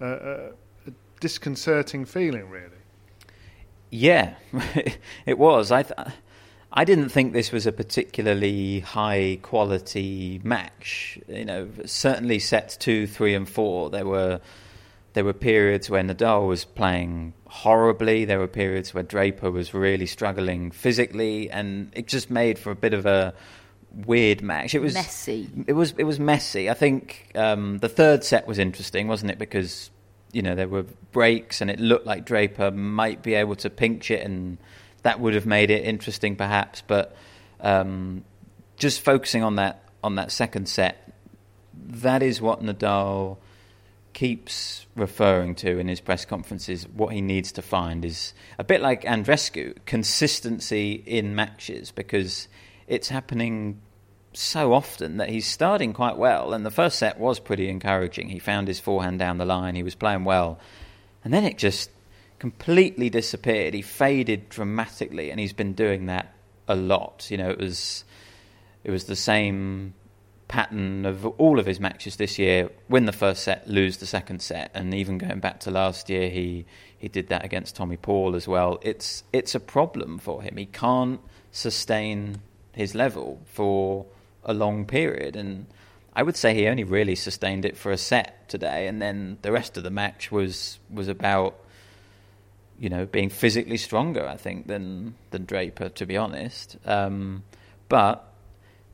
[0.00, 0.52] a
[1.22, 2.68] disconcerting feeling, really.
[3.90, 4.34] Yeah,
[5.26, 5.70] it was.
[5.70, 6.08] I th-
[6.72, 11.18] I didn't think this was a particularly high quality match.
[11.28, 13.90] You know, certainly sets two, three, and four.
[13.90, 14.40] There were
[15.12, 18.24] there were periods where Nadal was playing horribly.
[18.24, 22.76] There were periods where Draper was really struggling physically, and it just made for a
[22.76, 23.34] bit of a
[23.94, 24.74] weird match.
[24.74, 25.50] It was Messy.
[25.66, 26.70] It was it was messy.
[26.70, 29.38] I think um, the third set was interesting, wasn't it?
[29.38, 29.90] Because
[30.32, 34.10] you know there were breaks, and it looked like Draper might be able to pinch
[34.10, 34.58] it, and
[35.02, 36.82] that would have made it interesting, perhaps.
[36.86, 37.16] But
[37.60, 38.24] um,
[38.76, 41.12] just focusing on that on that second set,
[41.74, 43.38] that is what Nadal
[44.12, 46.86] keeps referring to in his press conferences.
[46.88, 52.48] What he needs to find is a bit like Andreescu, consistency in matches, because
[52.86, 53.80] it's happening
[54.34, 56.52] so often that he's starting quite well.
[56.52, 58.28] And the first set was pretty encouraging.
[58.28, 60.58] He found his forehand down the line, he was playing well.
[61.24, 61.90] And then it just
[62.38, 63.72] completely disappeared.
[63.74, 66.34] He faded dramatically, and he's been doing that
[66.66, 67.30] a lot.
[67.30, 68.04] You know, it was
[68.82, 69.94] it was the same
[70.48, 74.42] pattern of all of his matches this year: win the first set, lose the second
[74.42, 76.66] set, and even going back to last year, he
[76.98, 78.80] he did that against Tommy Paul as well.
[78.82, 80.56] It's it's a problem for him.
[80.56, 81.20] He can't
[81.52, 82.40] sustain
[82.72, 84.06] his level for
[84.44, 85.66] a long period, and
[86.14, 89.52] I would say he only really sustained it for a set today, and then the
[89.52, 91.58] rest of the match was was about
[92.78, 96.76] you know being physically stronger, I think, than than Draper, to be honest.
[96.84, 97.44] Um,
[97.88, 98.26] but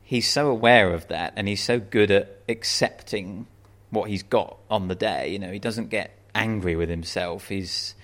[0.03, 3.47] he's so aware of that, and he's so good at accepting
[3.89, 5.29] what he's got on the day.
[5.29, 7.49] You know, he doesn't get angry with himself.
[7.49, 7.95] He's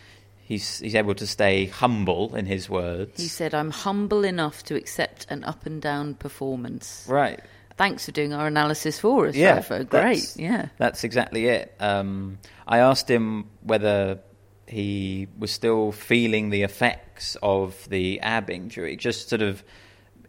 [0.46, 3.20] he's he's able to stay humble in his words.
[3.22, 7.06] He said, I'm humble enough to accept an up and down performance.
[7.10, 7.42] Right.
[7.78, 9.60] Thanks for doing our analysis for us, Yeah.
[9.68, 9.90] Great.
[9.90, 10.68] that's- Yeah.
[10.78, 11.76] That's exactly it.
[11.82, 14.20] Um, I asked him whether
[14.68, 19.62] he was still feeling the effects of the ab injury, just sort of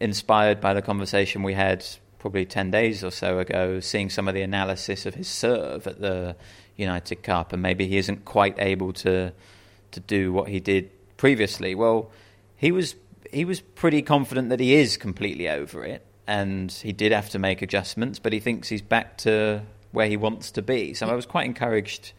[0.00, 1.84] inspired by the conversation we had
[2.18, 6.00] probably 10 days or so ago, seeing some of the analysis of his serve at
[6.00, 6.34] the
[6.76, 9.32] United Cup, and maybe he isn't quite able to
[9.96, 11.74] to do what he did previously.
[11.74, 12.10] Well,
[12.56, 12.94] he was
[13.32, 17.38] he was pretty confident that he is completely over it, and he did have to
[17.38, 20.94] make adjustments, but he thinks he's back to where he wants to be.
[20.94, 22.12] So I was quite encouraged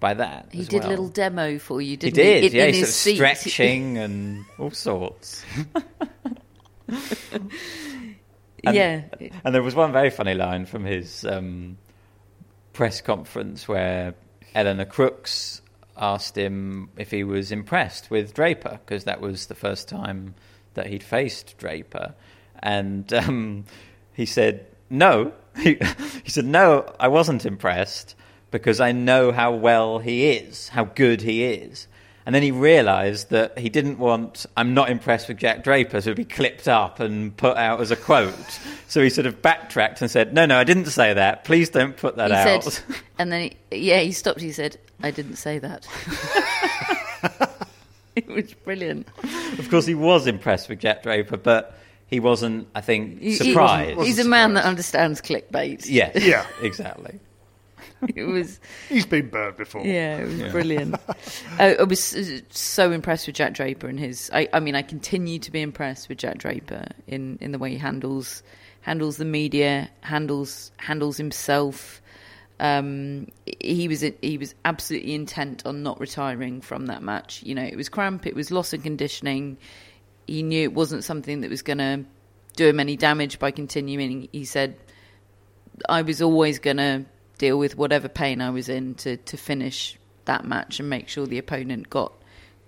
[0.00, 0.48] by that.
[0.52, 0.88] He did well.
[0.88, 4.44] a little demo for you, He didn't did, yeah, in sort his of stretching and
[4.58, 5.44] all sorts.
[8.62, 9.04] And- yeah.
[9.44, 11.78] And there was one very funny line from his um,
[12.74, 14.14] press conference where
[14.54, 15.59] Eleanor Crooks
[16.00, 20.34] asked him if he was impressed with Draper because that was the first time
[20.74, 22.14] that he'd faced Draper,
[22.62, 23.64] and um,
[24.12, 25.32] he said no.
[25.56, 25.78] He,
[26.22, 28.14] he said no, I wasn't impressed
[28.52, 31.88] because I know how well he is, how good he is.
[32.24, 36.14] And then he realised that he didn't want "I'm not impressed with Jack Draper" to
[36.14, 38.60] be clipped up and put out as a quote.
[38.86, 41.44] so he sort of backtracked and said, "No, no, I didn't say that.
[41.44, 42.84] Please don't put that he out." said,
[43.18, 44.40] and then he, yeah, he stopped.
[44.40, 45.86] He said, "I didn't say that."
[48.16, 49.06] it was brilliant.
[49.58, 52.68] of course, he was impressed with Jack Draper, but he wasn't.
[52.74, 54.00] I think He- he- surprised.
[54.00, 55.84] he's a man that understands clickbait.
[55.88, 56.16] Yes.
[56.22, 56.46] Yeah.
[56.62, 57.18] Exactly.
[58.16, 58.60] it was.
[58.88, 59.84] He's been burnt before.
[59.84, 60.96] Yeah, it was brilliant.
[61.58, 64.30] I, uh, I was uh, so impressed with Jack Draper and his.
[64.32, 67.70] I, I mean, I continue to be impressed with Jack Draper in, in the way
[67.70, 68.42] he handles
[68.82, 72.00] handles the media, handles handles himself.
[72.60, 73.28] Um,
[73.60, 77.42] he was he was absolutely intent on not retiring from that match.
[77.42, 79.56] You know, it was cramp, it was loss of conditioning.
[80.26, 82.04] He knew it wasn't something that was going to
[82.56, 84.28] do him any damage by continuing.
[84.30, 84.76] He said,
[85.88, 87.06] I was always going to
[87.38, 91.26] deal with whatever pain I was in to, to finish that match and make sure
[91.26, 92.12] the opponent got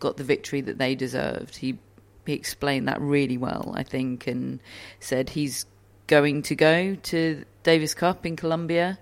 [0.01, 1.57] got the victory that they deserved.
[1.57, 1.79] He
[2.27, 4.61] he explained that really well, I think, and
[5.01, 5.67] said he's
[6.07, 8.99] going to go to Davis Cup in Colombia.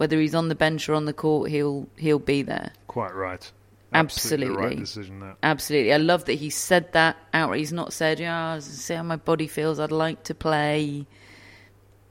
[0.00, 2.72] Whether he's on the bench or on the court, he'll he'll be there.
[2.86, 3.52] Quite right.
[3.92, 4.46] Absolutely.
[4.46, 5.36] the right decision there.
[5.42, 5.92] Absolutely.
[5.92, 7.58] I love that he said that outright.
[7.58, 9.78] He's not said, yeah, see how my body feels.
[9.78, 11.04] I'd like to play.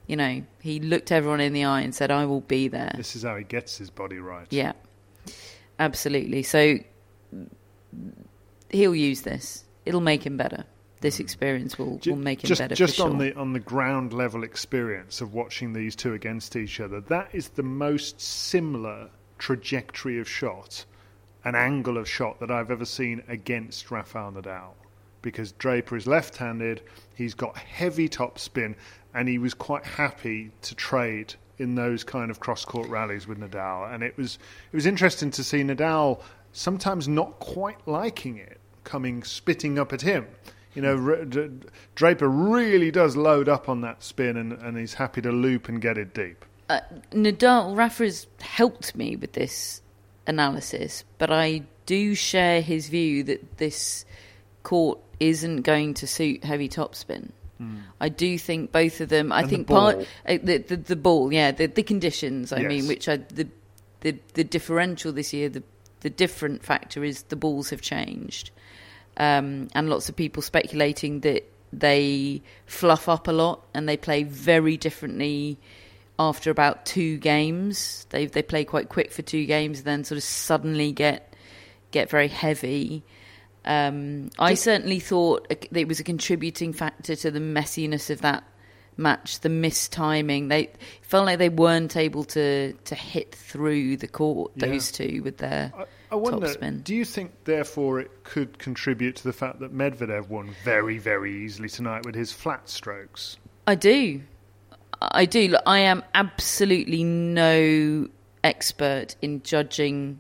[0.06, 2.94] You know, he looked everyone in the eye and said, I will be there.
[2.96, 4.46] This is how he gets his body right.
[4.52, 4.74] Yeah,
[5.80, 6.44] absolutely.
[6.44, 6.78] So
[8.70, 9.64] he'll use this.
[9.88, 10.66] It'll make him better.
[11.02, 12.76] This experience will, will make him just, better.
[12.76, 13.20] Just on sure.
[13.20, 17.50] the on the ground level experience of watching these two against each other, that is
[17.50, 20.86] the most similar trajectory of shot,
[21.46, 24.72] an angle of shot that I've ever seen against Rafael Nadal.
[25.22, 26.82] Because Draper is left-handed,
[27.16, 28.76] he's got heavy top spin,
[29.14, 33.94] and he was quite happy to trade in those kind of cross-court rallies with Nadal.
[33.94, 34.38] And it was
[34.72, 36.22] it was interesting to see Nadal
[36.52, 40.28] sometimes not quite liking it, coming spitting up at him.
[40.76, 41.50] You know, R- D-
[41.96, 45.82] Draper really does load up on that spin, and, and he's happy to loop and
[45.82, 46.46] get it deep.
[46.70, 49.82] uh, Nadal, has helped me with this
[50.28, 54.06] analysis, but I do share his view that this
[54.64, 57.32] court isn't going to suit heavy topspin.
[58.00, 59.34] I do think both of them.
[59.34, 59.40] I.
[59.42, 62.54] And the think part uh, the, the the ball, yeah, the the conditions.
[62.54, 62.70] I Yes.
[62.70, 63.50] mean, which I the
[64.00, 65.62] the the differential this year, the
[66.00, 68.52] the different factor is the balls have changed,
[69.20, 74.24] um, and lots of people speculating that they fluff up a lot and they play
[74.24, 75.60] very differently
[76.18, 78.08] after about two games.
[78.10, 81.34] They they play quite quick for two games, then sort of suddenly get
[81.92, 83.04] get very heavy.
[83.66, 88.44] Um, I certainly thought it was a contributing factor to the messiness of that
[88.98, 90.50] match, the mistiming.
[90.50, 94.54] They felt like they weren't able to to hit through the court.
[94.56, 94.68] Yeah.
[94.68, 96.84] Those two with their I, I wonder, topspin.
[96.84, 101.44] do you think, therefore, it could contribute to the fact that Medvedev won very, very
[101.46, 103.38] easily tonight with his flat strokes?
[103.68, 104.22] I do.
[105.02, 105.50] I do.
[105.50, 108.08] Look, I am absolutely no
[108.44, 110.20] expert in judging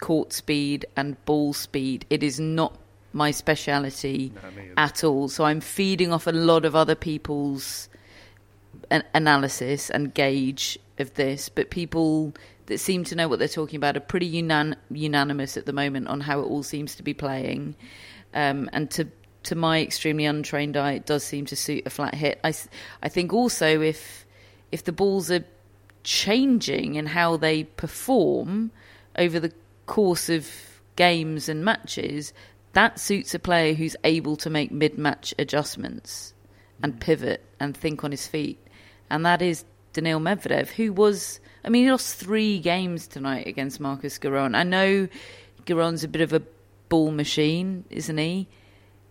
[0.00, 2.04] court speed and ball speed.
[2.10, 2.76] It is not
[3.12, 4.32] my speciality
[4.76, 5.28] at all.
[5.28, 7.88] So I'm feeding off a lot of other people's
[8.90, 12.34] an- analysis and gauge of this, but people
[12.70, 16.08] that seem to know what they're talking about are pretty unan- unanimous at the moment
[16.08, 17.76] on how it all seems to be playing.
[18.32, 19.08] Um, and to
[19.42, 22.38] to my extremely untrained eye, it does seem to suit a flat hit.
[22.44, 22.52] I,
[23.02, 24.26] I think also if
[24.72, 25.44] if the balls are
[26.02, 28.70] changing in how they perform
[29.16, 29.52] over the
[29.86, 30.48] course of
[30.96, 32.32] games and matches,
[32.72, 36.34] that suits a player who's able to make mid match adjustments
[36.82, 38.58] and pivot and think on his feet.
[39.10, 43.80] And that is Daniil Medvedev, who was, I mean, he lost three games tonight against
[43.80, 44.56] Marcos Giron.
[44.56, 45.08] I know
[45.66, 46.42] Giron's a bit of a
[46.88, 48.48] ball machine, isn't he?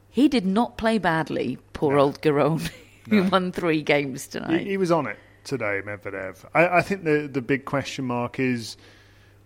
[0.10, 2.70] He did not play badly, poor old Giron,
[3.10, 4.62] who won three games tonight.
[4.62, 6.46] He, he was on it today, Medvedev.
[6.54, 8.78] I, I think the the big question mark is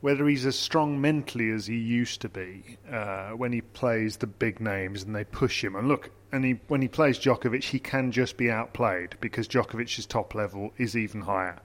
[0.04, 4.28] whether he's as strong mentally as he used to be uh, when he plays the
[4.28, 5.78] big names and they push him.
[5.78, 10.06] And look, and he, when he plays Djokovic, he can just be outplayed because Djokovic's
[10.06, 11.62] top level is even higher.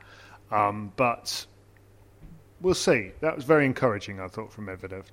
[0.51, 1.47] Um, but
[2.61, 3.13] we'll see.
[3.21, 5.05] That was very encouraging, I thought, from Medvedev.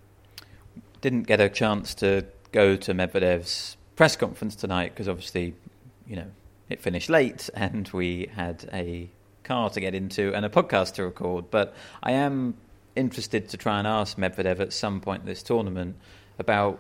[1.02, 5.56] Didn't get a chance to go to Medvedev's press conference tonight because obviously,
[6.08, 6.28] you know,
[6.70, 9.10] it finished late and we had a
[9.44, 11.52] car to get into and a podcast to record.
[11.52, 12.56] But I am
[12.96, 15.98] interested to try and ask Medvedev at some point in this tournament
[16.40, 16.80] about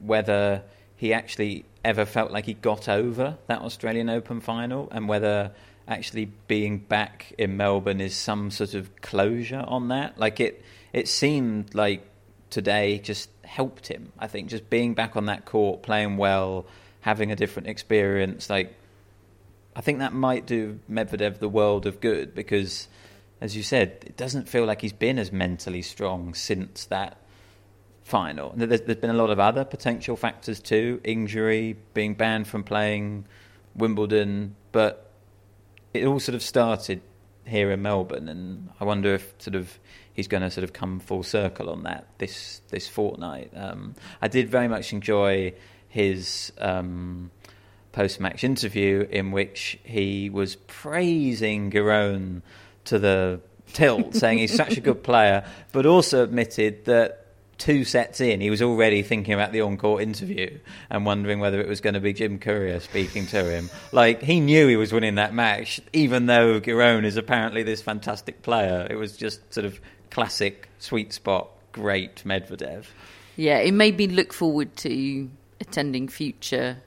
[0.00, 0.62] whether
[0.96, 5.52] he actually ever felt like he got over that Australian Open final and whether
[5.88, 10.18] actually being back in Melbourne is some sort of closure on that.
[10.18, 12.06] Like it, it seemed like
[12.50, 14.12] today just helped him.
[14.18, 16.66] I think just being back on that court, playing well,
[17.00, 18.74] having a different experience, like
[19.74, 22.88] I think that might do Medvedev the world of good because,
[23.40, 27.16] as you said, it doesn't feel like he's been as mentally strong since that
[28.04, 28.52] final.
[28.54, 33.26] There's, there's been a lot of other potential factors too injury, being banned from playing
[33.74, 35.11] Wimbledon, but
[35.94, 37.00] it all sort of started
[37.46, 39.78] here in Melbourne, and I wonder if sort of
[40.12, 43.50] he's going to sort of come full circle on that this this fortnight.
[43.54, 45.54] Um, I did very much enjoy
[45.88, 47.30] his um,
[47.92, 52.42] post match interview in which he was praising Giron
[52.86, 53.40] to the
[53.72, 57.21] tilt, saying he's such a good player, but also admitted that
[57.62, 60.58] two sets in, he was already thinking about the on-court interview
[60.90, 63.70] and wondering whether it was going to be Jim Courier speaking to him.
[63.92, 68.42] Like he knew he was winning that match, even though Giron is apparently this fantastic
[68.42, 68.88] player.
[68.90, 72.86] It was just sort of classic sweet spot, great Medvedev.
[73.36, 76.78] Yeah, it made me look forward to attending future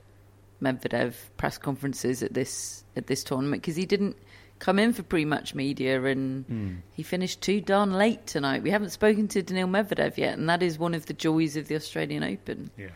[0.61, 4.17] Medvedev press conferences at this at this tournament because he didn't
[4.59, 6.77] come in for pre-match media and Mm.
[6.93, 8.63] he finished too darn late tonight.
[8.63, 11.67] We haven't spoken to Daniil Medvedev yet, and that is one of the joys of
[11.67, 12.69] the Australian Open.
[12.77, 12.87] Yeah.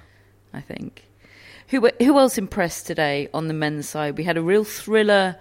[0.53, 1.05] I think.
[1.67, 4.17] Who who else impressed today on the men's side?
[4.17, 5.35] We had a real thriller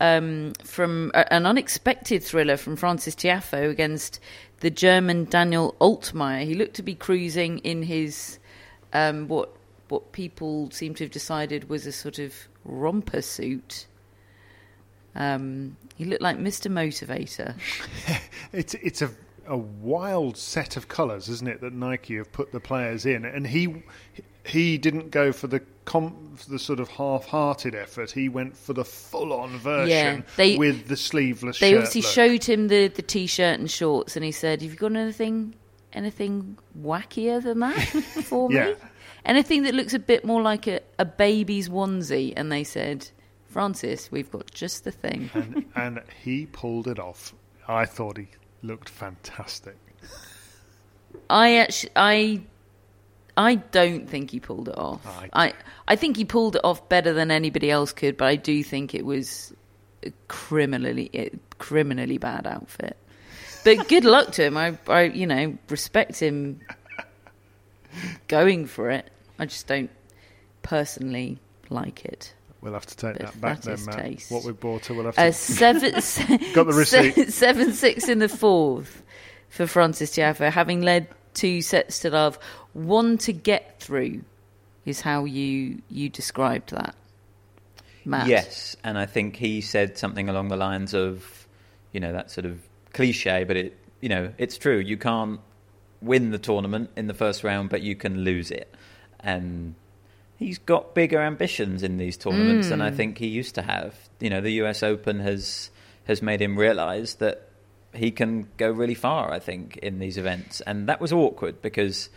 [0.00, 4.20] um, from uh, an unexpected thriller from Frances Tiafoe against
[4.60, 6.44] the German Daniel Altmaier.
[6.44, 8.38] He looked to be cruising in his
[8.92, 9.50] um, what
[9.88, 12.34] what people seem to have decided was a sort of
[12.64, 13.86] romper suit.
[15.16, 16.70] Um, he looked like Mr.
[16.70, 17.54] Motivator.
[18.52, 19.10] It's it's a
[19.46, 21.60] a wild set of colours, isn't it?
[21.60, 23.82] That Nike have put the players in, and he
[24.46, 28.10] he didn't go for the com, for the sort of half-hearted effort.
[28.12, 29.88] He went for the full-on version
[30.18, 31.58] Yeah, they- with the sleeveless.
[31.58, 32.10] They obviously look.
[32.12, 35.54] showed him the, the t-shirt and shorts, and he said, "Have you got anything
[35.92, 37.74] anything wackier than that
[38.28, 38.74] for me?
[39.24, 43.08] Anything that looks a bit more like a, a baby's onesie?" And they said,
[43.54, 47.32] "Frances, we've got just the thing." and, and he pulled it off.
[47.68, 48.26] I thought he
[48.62, 49.76] looked fantastic.
[51.30, 52.42] I actually, I,
[53.36, 55.06] I don't think he pulled it off.
[55.06, 55.52] I- I,
[55.86, 58.92] I think he pulled it off better than anybody else could, but I do think
[58.94, 59.54] it was
[60.02, 62.96] a criminally, a criminally bad outfit.
[63.64, 64.56] But good luck to him.
[64.56, 66.60] I, I, you know, respect him
[68.28, 69.08] going for it.
[69.38, 69.90] I just don't
[70.62, 71.38] personally
[71.70, 72.33] like it.
[72.64, 73.98] We'll have to take But that back that then, is Matt.
[73.98, 74.30] taste.
[74.32, 75.28] What we bought her, we'll have uh, to.
[75.28, 75.92] A seven,
[76.54, 77.30] Got the receipt.
[77.32, 79.02] seven six in the fourth
[79.50, 82.38] for Frances Tiafoe, having led two sets to love.
[82.72, 84.22] One to get through
[84.86, 86.94] is how you you described that.
[88.06, 88.28] Matt.
[88.28, 91.46] Yes, and I think he said something along the lines of,
[91.92, 92.58] you know, that sort of
[92.94, 94.78] cliche, but it, you know, it's true.
[94.78, 95.40] You can't
[96.00, 98.74] win the tournament in the first round, but you can lose it.
[99.20, 99.74] And
[100.44, 102.96] he's got bigger ambitions in these tournaments than I Mm.
[102.96, 103.94] think he used to have.
[104.20, 104.82] You know, the U.S.
[104.82, 105.70] Open has
[106.06, 107.48] has made him realise that
[107.94, 109.32] he can go really far.
[109.32, 112.10] I think in these events, and that was awkward because.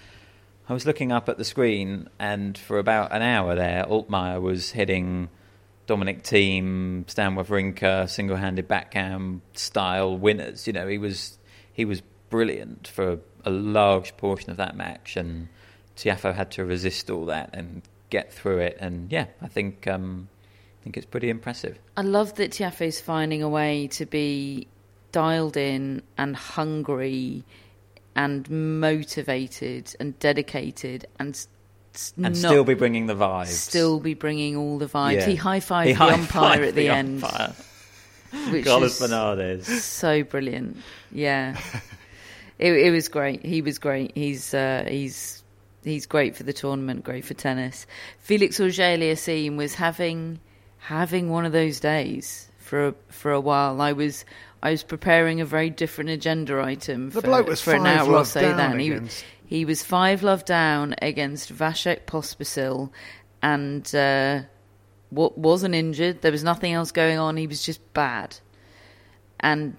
[0.69, 4.71] I was looking up at the screen, and for about an hour there, Altmaier was
[4.71, 5.29] hitting
[5.85, 10.67] Dominic Thiem, Stan Wawrinka, single-handed backhand style winners.
[10.67, 11.37] You know, he was
[11.71, 15.47] he was brilliant for a large portion of that match, and
[15.95, 18.77] Tiafoe had to resist all that and get through it.
[18.79, 20.29] And yeah, I think um,
[20.81, 21.77] I think it's pretty impressive.
[21.95, 24.67] I love that Tiafoe's finding a way to be
[25.11, 27.43] dialed in and hungry
[28.15, 31.45] and motivated and dedicated and
[32.15, 33.47] And not still be bringing the vibes.
[33.47, 35.13] still be bringing all the vibes.
[35.15, 35.25] Yeah.
[35.27, 37.53] He high fived He the umpire high-fived at the, the end, umpire.
[38.51, 39.65] which Carlos Bernardes.
[39.65, 40.77] so brilliant.
[41.11, 41.59] Yeah,
[42.59, 43.45] it, it was great.
[43.45, 44.11] He was great.
[44.15, 45.43] He's uh, he's
[45.89, 47.03] he's great for the tournament.
[47.03, 47.85] Great for tennis.
[48.19, 50.39] Felix Auger-Aliassime was having
[50.77, 53.81] having one of those days for a, for a while.
[53.81, 54.25] I was.
[54.63, 58.11] I was preparing a very different agenda item The for, bloke was for an hour
[58.11, 58.79] or so then.
[58.79, 58.99] He,
[59.45, 62.89] he was five love down against Vasek Pospisil,
[63.43, 64.41] and uh,
[65.11, 66.21] what wasn't injured.
[66.21, 67.37] There was nothing else going on.
[67.37, 68.35] He was just bad,
[69.39, 69.77] and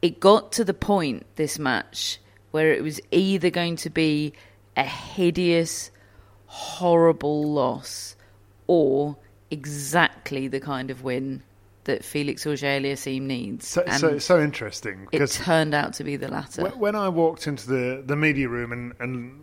[0.00, 2.18] it got to the point this match
[2.52, 4.32] where it was either going to be
[4.76, 5.90] a hideous,
[6.46, 8.16] horrible loss,
[8.66, 9.16] or
[9.50, 11.42] exactly the kind of win
[11.84, 13.66] that Felix Auger-Aliassime needs.
[13.66, 16.62] So, so, so interesting Because it turned out to be the latter.
[16.62, 19.40] When- When I walked into the, the media room and, and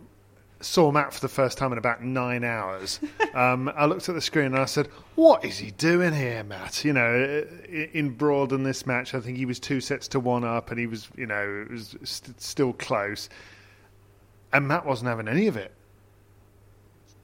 [0.60, 3.00] saw Matt for the first time in about nine hours,
[3.34, 6.84] um, I looked at the screen and I said, "What is he doing here, Matt?"
[6.84, 10.44] You know, in broad than this match, I think he was two sets to one
[10.44, 13.28] up, and he was, you know, it was st- still close.
[14.52, 15.72] and Matt wasn't having any of it.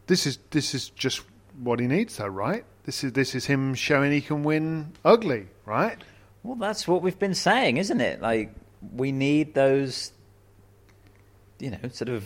[0.07, 1.23] This is this is just
[1.63, 2.65] what he needs, though, right?
[2.85, 5.99] This is this is him showing he can win ugly, right?
[6.45, 8.23] Well, that's what we've been saying, isn't it?
[8.23, 8.53] Like
[8.95, 10.13] we need those,
[11.59, 12.25] you know, sort of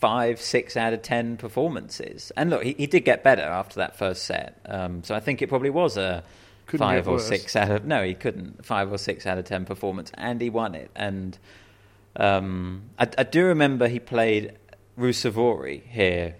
[0.00, 2.30] five, six out of ten performances.
[2.36, 4.60] And look, he, he did get better after that first set.
[4.66, 6.22] Um, so I think it probably was a
[6.66, 7.26] Couldn't five or worse.
[7.26, 10.50] six out of no, he couldn't five or six out of ten performance, and he
[10.50, 10.90] won it.
[10.94, 11.36] And
[12.16, 14.52] um, I, I do remember he played
[14.98, 16.36] Ruusuvuori here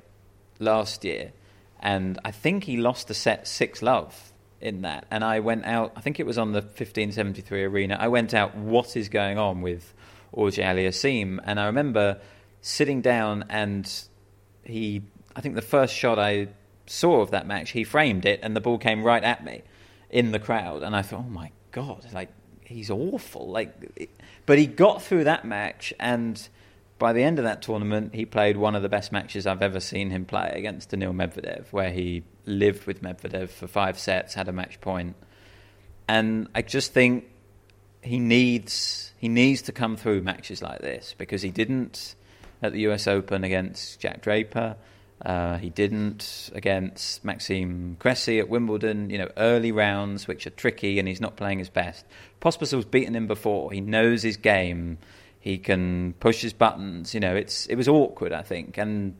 [0.58, 1.32] last year,
[1.80, 5.06] and I think he lost the set six love in that.
[5.10, 5.92] And I went out.
[5.96, 7.96] I think it was on the fifteen seventy three arena.
[7.98, 8.56] I went out.
[8.56, 9.94] What is going on with
[10.32, 11.40] Auger Aliassime?
[11.44, 12.20] And I remember
[12.60, 13.90] sitting down and
[14.64, 15.02] he.
[15.34, 16.48] I think the first shot I
[16.86, 19.62] saw of that match, he framed it, and the ball came right at me
[20.10, 22.30] in the crowd, and I thought, oh my god, like
[22.64, 23.48] he's awful.
[23.48, 24.10] Like,
[24.46, 26.48] but he got through that match, and
[26.98, 29.80] by the end of that tournament, he played one of the best matches I've ever
[29.80, 34.48] seen him play against Daniil Medvedev, where he lived with Medvedev for five sets, had
[34.48, 35.14] a match point,
[36.08, 37.26] and I just think
[38.02, 42.14] he needs he needs to come through matches like this because he didn't
[42.62, 43.06] at the U.S.
[43.06, 44.76] Open against Jack Draper.
[45.24, 49.10] Uh, he didn't against Maxime Cressy at Wimbledon.
[49.10, 52.04] You know, early rounds which are tricky, and he's not playing his best.
[52.40, 53.72] Pospisil's beaten him before.
[53.72, 54.98] He knows his game.
[55.40, 57.14] He can push his buttons.
[57.14, 59.16] You know, it's it was awkward, I think, and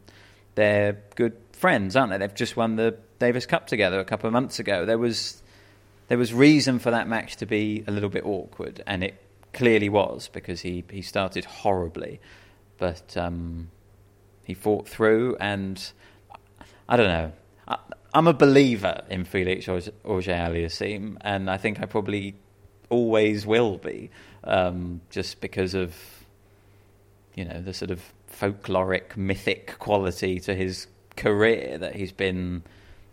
[0.55, 2.19] they're good friends, aren't they?
[2.19, 4.85] They've just won the Davis Cup together a couple of months ago.
[4.85, 5.43] There was
[6.09, 9.21] there was reason for that match to be a little bit awkward, and it
[9.53, 12.21] clearly was because he, he started horribly,
[12.79, 13.71] but um,
[14.45, 15.93] he fought through, and
[16.89, 17.33] I don't know.
[17.67, 17.77] I,
[18.15, 20.67] I'm a believer in Felix Auger
[21.21, 22.35] and I think I probably
[22.89, 24.11] always will be,
[24.45, 25.95] um, just because of
[27.35, 28.03] you know the sort of
[28.33, 32.63] folkloric, mythic quality to his career that he's been.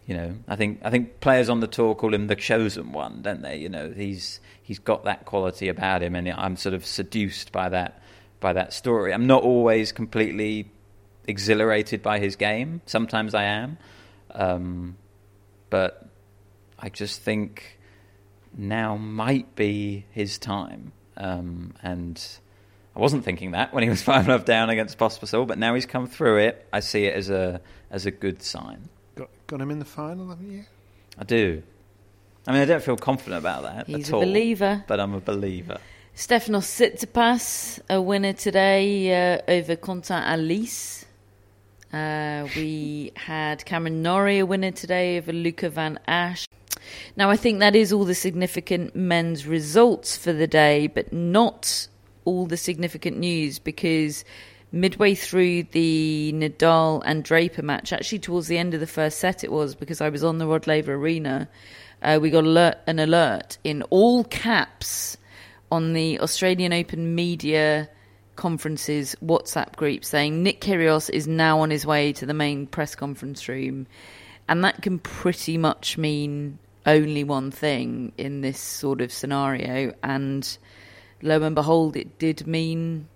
[0.06, 3.24] You know, I think I think players on the tour call him the chosen one,
[3.24, 3.58] don't they?
[3.58, 7.70] You know, he's he's got that quality about him, and I'm sort of seduced by
[7.70, 8.02] that
[8.46, 9.12] by that story.
[9.12, 10.70] I'm not always completely
[11.28, 12.80] exhilarated by his game.
[12.86, 13.80] Sometimes I am,
[14.30, 14.98] um,
[15.72, 16.08] but
[16.78, 17.80] I just think
[18.56, 20.92] now might be his time.
[21.18, 22.24] Um, and
[22.96, 25.88] I wasn't thinking that when he was five love down against Pospisil, but now he's
[25.88, 26.68] come through it.
[26.72, 28.90] I see it as a as a good sign.
[29.16, 30.66] Got, got him in the final, haven't you?
[31.18, 31.64] I do.
[32.46, 34.84] I mean, I don't feel confident about that He's at a believer.
[34.86, 35.80] but I'm a believer.
[36.16, 41.04] Stefanos Tsitsipas, a winner today uh, over Quentin Halys.
[41.92, 46.48] Uh, we had Cameron Norrie, a winner today over Luca Van Assche.
[47.18, 51.90] Now, I think that is all the significant men's results for the day, but not
[52.24, 54.24] all the significant news because
[54.72, 59.44] midway through the Nadal and Draper match, actually towards the end of the first set,
[59.44, 61.50] it was because I was on the Rod Laver Arena.
[62.02, 65.18] Uh, we got alert, an alert in all caps
[65.72, 67.90] on the Australian Open media
[68.36, 72.96] conferences WhatsApp group saying Nick Kyrgios is now on his way to the main press
[72.96, 73.88] conference room,
[74.48, 79.94] and that can pretty much mean only one thing in this sort of scenario.
[80.04, 80.58] And
[81.22, 83.08] lo and behold, it did mean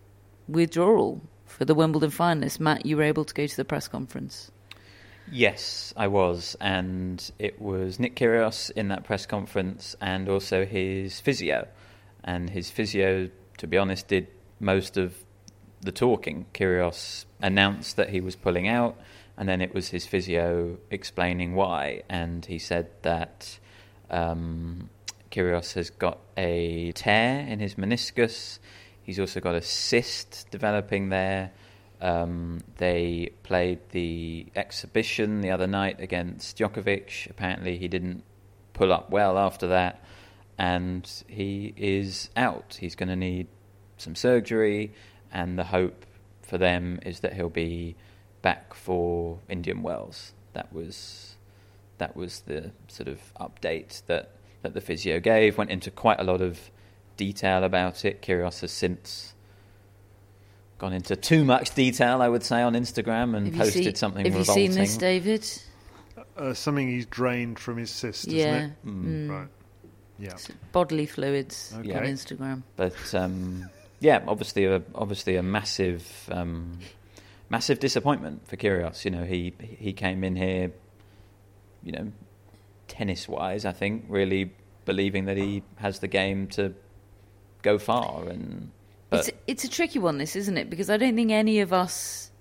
[0.47, 2.59] withdrawal for the Wimbledon finalists.
[2.59, 4.51] Matt, you were able to go to the press conference.
[5.31, 11.19] Yes, I was, and it was Nick Kyrgios in that press conference, and also his
[11.19, 11.67] physio,
[12.23, 14.27] and his physio, to be honest, did
[14.59, 15.15] most of
[15.81, 16.45] the talking.
[16.53, 18.97] Kyrgios announced that he was pulling out,
[19.37, 23.59] and then it was his physio explaining why, and he said that
[24.09, 24.89] um,
[25.31, 28.59] Kyrgios has got a tear in his meniscus.
[29.03, 31.51] He's also got a cyst developing there.
[32.01, 37.29] Um, they played the exhibition the other night against Djokovic.
[37.29, 38.23] Apparently, he didn't
[38.73, 40.03] pull up well after that,
[40.59, 42.77] and he is out.
[42.79, 43.47] He's going to need
[43.97, 44.91] some surgery,
[45.31, 46.05] and the hope
[46.43, 47.95] for them is that he'll be
[48.41, 50.33] back for Indian Wells.
[50.53, 51.35] That was
[51.97, 54.31] that was the sort of update that,
[54.61, 55.57] that the physio gave.
[55.57, 56.71] Went into quite a lot of
[57.17, 58.21] detail about it.
[58.21, 59.33] Kyrgios has since
[60.77, 63.95] gone into too much detail, I would say, on Instagram and Have you posted seen-
[63.95, 64.63] something Have revolting.
[64.65, 65.45] you seen this, David?
[66.37, 68.65] Uh, something he's drained from his cyst, isn't Yeah.
[68.67, 68.85] it?
[68.85, 69.29] Mm.
[69.29, 69.47] Right.
[70.19, 70.35] Yeah.
[70.71, 71.93] Bodily fluids Okay.
[71.93, 72.63] on Instagram.
[72.75, 76.79] But um, yeah, obviously a obviously a massive um,
[77.49, 79.05] massive disappointment for Kyrgios.
[79.05, 80.71] You know, he he came in here,
[81.83, 82.11] you know,
[82.87, 84.51] tennis wise, I think, really
[84.85, 86.73] believing that he has the game to
[87.61, 88.71] go far, and
[89.09, 90.69] But It's it's a tricky one, this isn't it?
[90.69, 92.31] Because I don't think any of us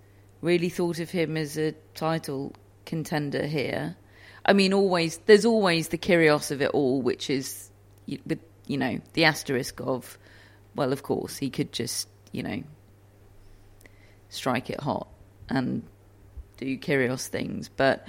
[0.41, 2.53] really thought of him as a title
[2.87, 3.97] contender here.
[4.47, 7.68] I mean, always there's always the Kyrgios of it all, which is y-
[8.27, 10.19] with you know the asterisk of,
[10.75, 12.63] well, of course he could just you know
[14.29, 15.09] strike it hot
[15.49, 15.83] and
[16.59, 18.07] do Kyrgios things, but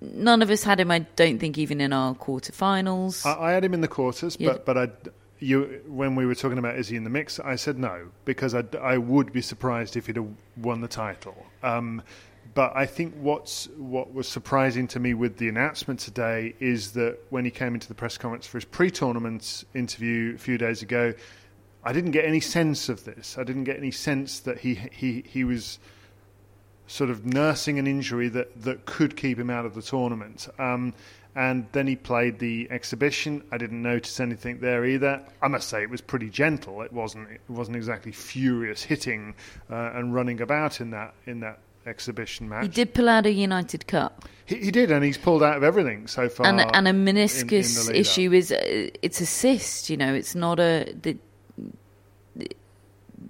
[0.00, 0.90] none of us had him.
[0.90, 3.26] I don't think even in our quarterfinals.
[3.26, 4.90] I, I had him in the quarters, but but I
[5.38, 8.54] you when we were talking about is he in the mix, I said no because
[8.54, 11.46] I I would be surprised if he'd have won the title.
[11.62, 12.02] Um,
[12.56, 17.18] but I think what's what was surprising to me with the announcement today is that
[17.28, 21.12] when he came into the press conference for his pre-tournament interview a few days ago,
[21.84, 23.36] I didn't get any sense of this.
[23.36, 25.78] I didn't get any sense that he he he was
[26.86, 30.48] sort of nursing an injury that, that could keep him out of the tournament.
[30.58, 30.94] Um,
[31.34, 33.42] and then he played the exhibition.
[33.52, 35.22] I didn't notice anything there either.
[35.42, 36.80] I must say it was pretty gentle.
[36.80, 39.34] It wasn't it wasn't exactly furious hitting
[39.70, 42.62] uh, and running about in that in that exhibition match.
[42.62, 44.28] he did pull out a United Cup.
[44.44, 46.46] He, he did, and he's pulled out of everything so far.
[46.46, 49.90] and and a in- in meniscus issue is uh, it's a cyst.
[49.90, 50.92] You know, it's not a.
[51.00, 51.16] The,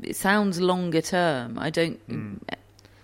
[0.03, 1.59] it sounds longer term.
[1.59, 1.99] I don't.
[2.09, 2.35] Hmm.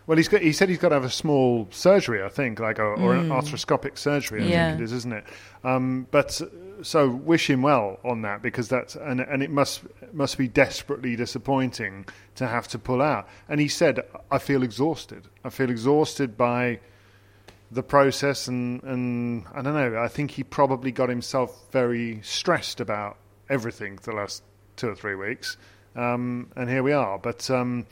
[0.07, 2.79] Well, he's got, he said he's got to have a small surgery, I think, like
[2.79, 3.41] a, or an Mm.
[3.41, 4.43] arthroscopic surgery.
[4.43, 4.71] I Yeah.
[4.71, 5.25] think it is, isn't it?
[5.63, 6.47] Um, but uh,
[6.83, 11.17] so wish him well on that because that's and and it must must be desperately
[11.17, 12.07] disappointing
[12.37, 13.29] to have to pull out.
[13.49, 15.29] And he said, "I feel exhausted.
[15.45, 16.81] I feel exhausted by."
[17.73, 19.99] the process and, and I don't know.
[19.99, 23.17] I think he probably got himself very stressed about
[23.49, 24.43] everything the last
[24.77, 25.57] two or three weeks,
[25.97, 27.19] um, and here we are.
[27.19, 27.87] But um,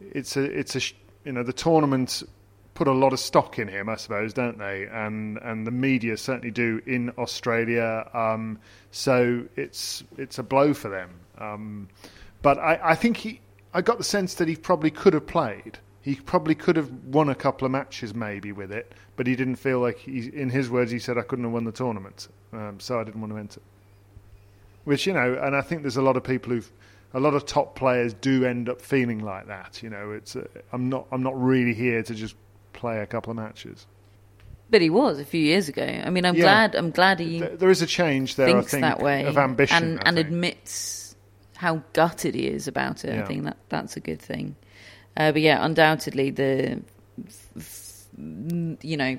[0.00, 0.80] it's a it's a
[1.24, 2.24] you know the tournament
[2.74, 4.86] put a lot of stock in him, I suppose, don't they?
[4.90, 8.08] And and the media certainly do in Australia.
[8.14, 8.58] Um,
[8.90, 11.10] so it's it's a blow for them.
[11.38, 11.88] Um,
[12.40, 13.40] but I, I think he
[13.74, 15.78] I got the sense that he probably could have played.
[16.02, 19.56] He probably could have won a couple of matches maybe with it, but he didn't
[19.56, 20.30] feel like he.
[20.34, 23.20] In his words, he said, "I couldn't have won the tournament, um, so I didn't
[23.20, 23.60] want to enter."
[24.84, 26.72] Which you know, and I think there's a lot of people who've,
[27.14, 29.80] a lot of top players do end up feeling like that.
[29.80, 32.34] You know, it's uh, I'm not I'm not really here to just
[32.82, 33.86] play a couple of matches.
[34.70, 35.84] But he was a few years ago.
[35.84, 36.42] I mean, I'm Yeah.
[36.42, 36.74] glad.
[36.74, 38.46] I'm glad he There, there is a change there.
[38.48, 41.14] thinks I think that way of ambition and, and admits
[41.56, 43.14] how gutted he is about it.
[43.14, 43.22] Yeah.
[43.22, 44.56] I think that that's a good thing.
[45.16, 46.80] Uh, but yeah, undoubtedly the,
[48.82, 49.18] you know,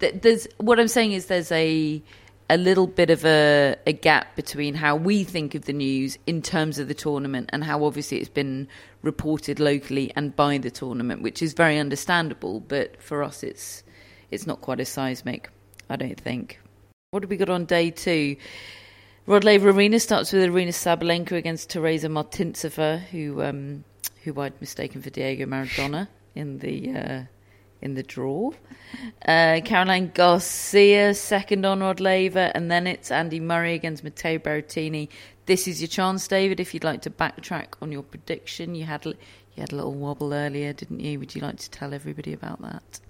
[0.00, 2.02] th- there's what I'm saying is there's a
[2.50, 6.42] a little bit of a, a gap between how we think of the news in
[6.42, 8.68] terms of the tournament and how obviously it's been
[9.02, 12.60] reported locally and by the tournament, which is very understandable.
[12.60, 13.82] But for us, it's
[14.30, 15.50] it's not quite as seismic,
[15.88, 16.58] I don't think.
[17.10, 18.36] What have we got on day two?
[19.26, 23.84] Rod Laver Arena starts with Aryna Sabalenka against Tereza Martincova, who um,
[24.24, 27.22] who I'd mistaken for Diego Maradona in the uh,
[27.82, 28.52] in the draw.
[29.26, 35.08] Uh, Caroline Garcia second on Rod Laver, and then it's Andy Murray against Matteo Berrettini.
[35.46, 36.60] This is your chance, David.
[36.60, 39.16] If you'd like to backtrack on your prediction, you had you
[39.56, 41.18] had a little wobble earlier, didn't you?
[41.18, 43.00] Would you like to tell everybody about that?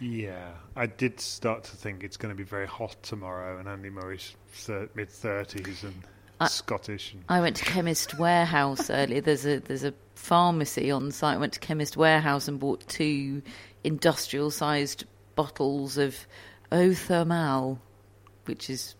[0.00, 3.90] Yeah, I did start to think it's going to be very hot tomorrow, and Andy
[3.90, 6.02] Murray's thir- mid thirties and
[6.42, 7.12] I- Scottish.
[7.14, 9.20] And I went to Chemist Warehouse earlier.
[9.20, 11.34] There's a there's a pharmacy on site.
[11.36, 13.42] I went to Chemist Warehouse and bought two
[13.84, 16.16] industrial sized bottles of
[16.70, 17.80] eau thermal,
[18.44, 18.94] which is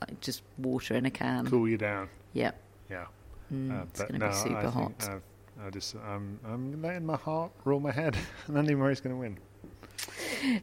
[0.00, 1.46] like just water in a can.
[1.46, 2.08] cool you down.
[2.34, 2.60] Yep.
[2.90, 3.06] Yeah,
[3.52, 5.10] Mm, Uh, it's going to no, be super I hot.
[5.64, 8.16] I just I'm I'm letting my heart rule my head,
[8.46, 9.38] and Andy Murray's going to win.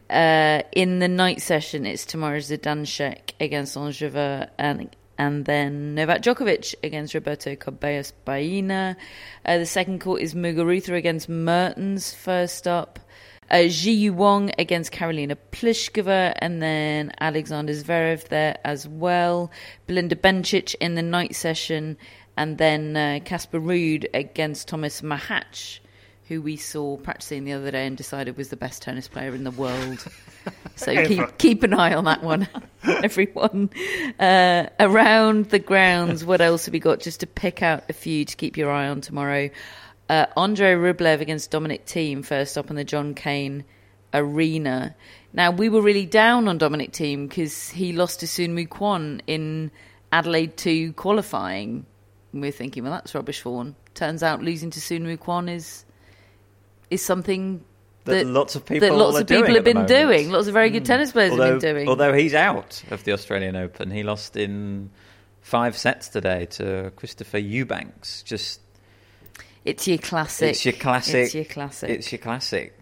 [0.10, 6.76] Uh, in the night session, it's tomorrow Zidansek against Angeva and and then Novak Djokovic
[6.84, 8.98] against Roberto Carballes Baena.
[9.46, 13.00] Uh, the second court is Muguruza against Mertens first up.
[13.52, 19.52] Uh, Ji Wong against Karolina Pliskova, and then Alexander Zverev there as well.
[19.86, 21.98] Belinda Bencic in the night session,
[22.36, 25.80] and then uh, Casper Ruud against Tomas Machac,
[26.28, 29.44] who we saw practicing the other day and decided was the best tennis player in
[29.44, 30.06] the world.
[30.76, 32.50] So keep keep an eye on that one,
[32.84, 33.70] everyone.
[34.20, 37.00] Uh, around the grounds, what else have we got?
[37.00, 39.50] Just to pick out a few to keep your eye on tomorrow.
[40.10, 43.64] Uh, Andre Rublev against Dominic Thiem first up on the John Cain
[44.14, 44.96] Arena.
[45.32, 48.66] Now we were really down on Dominic Thiem because he lost to Sun Mu
[49.28, 49.72] in
[50.12, 51.86] Adelaide 2 qualifying.
[52.34, 53.76] We're thinking, well, that's rubbish for one.
[53.94, 55.18] Turns out losing to Sun Mu
[55.48, 55.86] is
[56.90, 57.64] is something
[58.06, 60.30] That that, lots of people that lots of people have been doing.
[60.30, 60.88] Lots of very good mm.
[60.88, 61.90] tennis players although, have been doing.
[61.90, 64.90] Although he's out of the Australian Open, he lost in
[65.42, 68.24] five sets today to Christopher Eubanks.
[68.24, 68.62] Just
[69.66, 70.50] It's your classic.
[70.52, 71.16] It's your classic.
[71.16, 71.90] It's your classic.
[71.90, 72.78] It's your classic.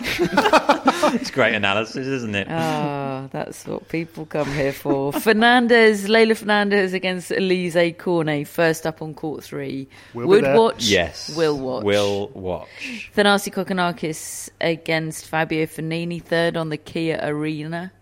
[1.14, 2.46] it's great analysis, isn't it?
[2.50, 5.12] Ah, that's what people come here for.
[5.28, 9.88] Fernandez, Leylah Fernandez against Alizé Cornet, first up on court three.
[10.14, 10.84] We'll Would watch.
[10.84, 11.34] yes.
[11.36, 11.84] Will watch.
[11.84, 13.10] Will watch.
[13.16, 17.92] Thanasi Kokkinakis against Fabio Fognini, third on the Kia Arena.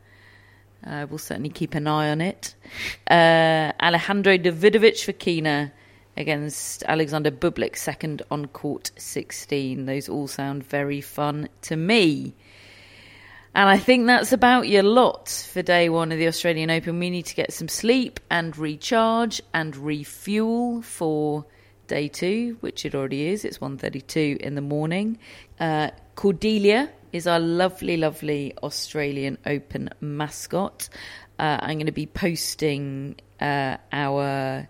[0.86, 2.54] Uh, we'll certainly keep an eye on it.
[3.10, 5.72] Uh, Alejandro Davidovich Fokina
[6.16, 9.86] against Alexander Bublik, second on court 16.
[9.86, 12.34] Those all sound very fun to me.
[13.54, 16.98] And I think that's about your lot for day one of the Australian Open.
[16.98, 21.46] We need to get some sleep and recharge and refuel for
[21.86, 23.46] day two, which it already is.
[23.46, 25.18] It's 1.32 in the morning.
[25.58, 30.90] Uh, Cordelia is our lovely, lovely Australian Open mascot.
[31.38, 34.68] Uh, I'm going to be posting uh, our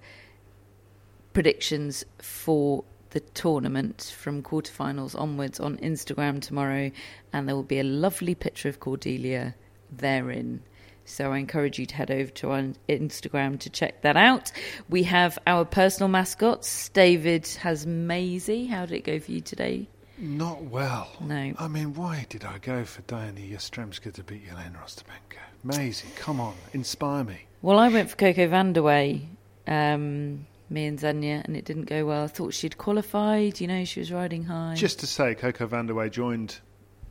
[1.37, 6.91] predictions for the tournament from quarterfinals onwards on Instagram tomorrow,
[7.31, 9.55] and there will be a lovely picture of Cordelia
[9.95, 10.63] therein.
[11.05, 14.51] So I encourage you to head over to our Instagram to check that out.
[14.89, 16.89] We have our personal mascots.
[16.89, 18.65] David has Maisie.
[18.65, 19.89] How did it go for you today?
[20.17, 21.11] Not well.
[21.21, 21.53] No.
[21.59, 25.37] I mean, why did I go for Diana Yastremska to beat Jelena Ostapenko?
[25.63, 27.41] Maisie, come on, inspire me.
[27.61, 29.27] Well, I went for Coco Vandeweghe,
[29.67, 32.25] um, me and Zanya, and it didn't go well.
[32.25, 33.61] I thought she'd qualified.
[33.61, 34.75] You know, she was riding high.
[34.75, 36.61] Just to say, Coco Vandeweghe joined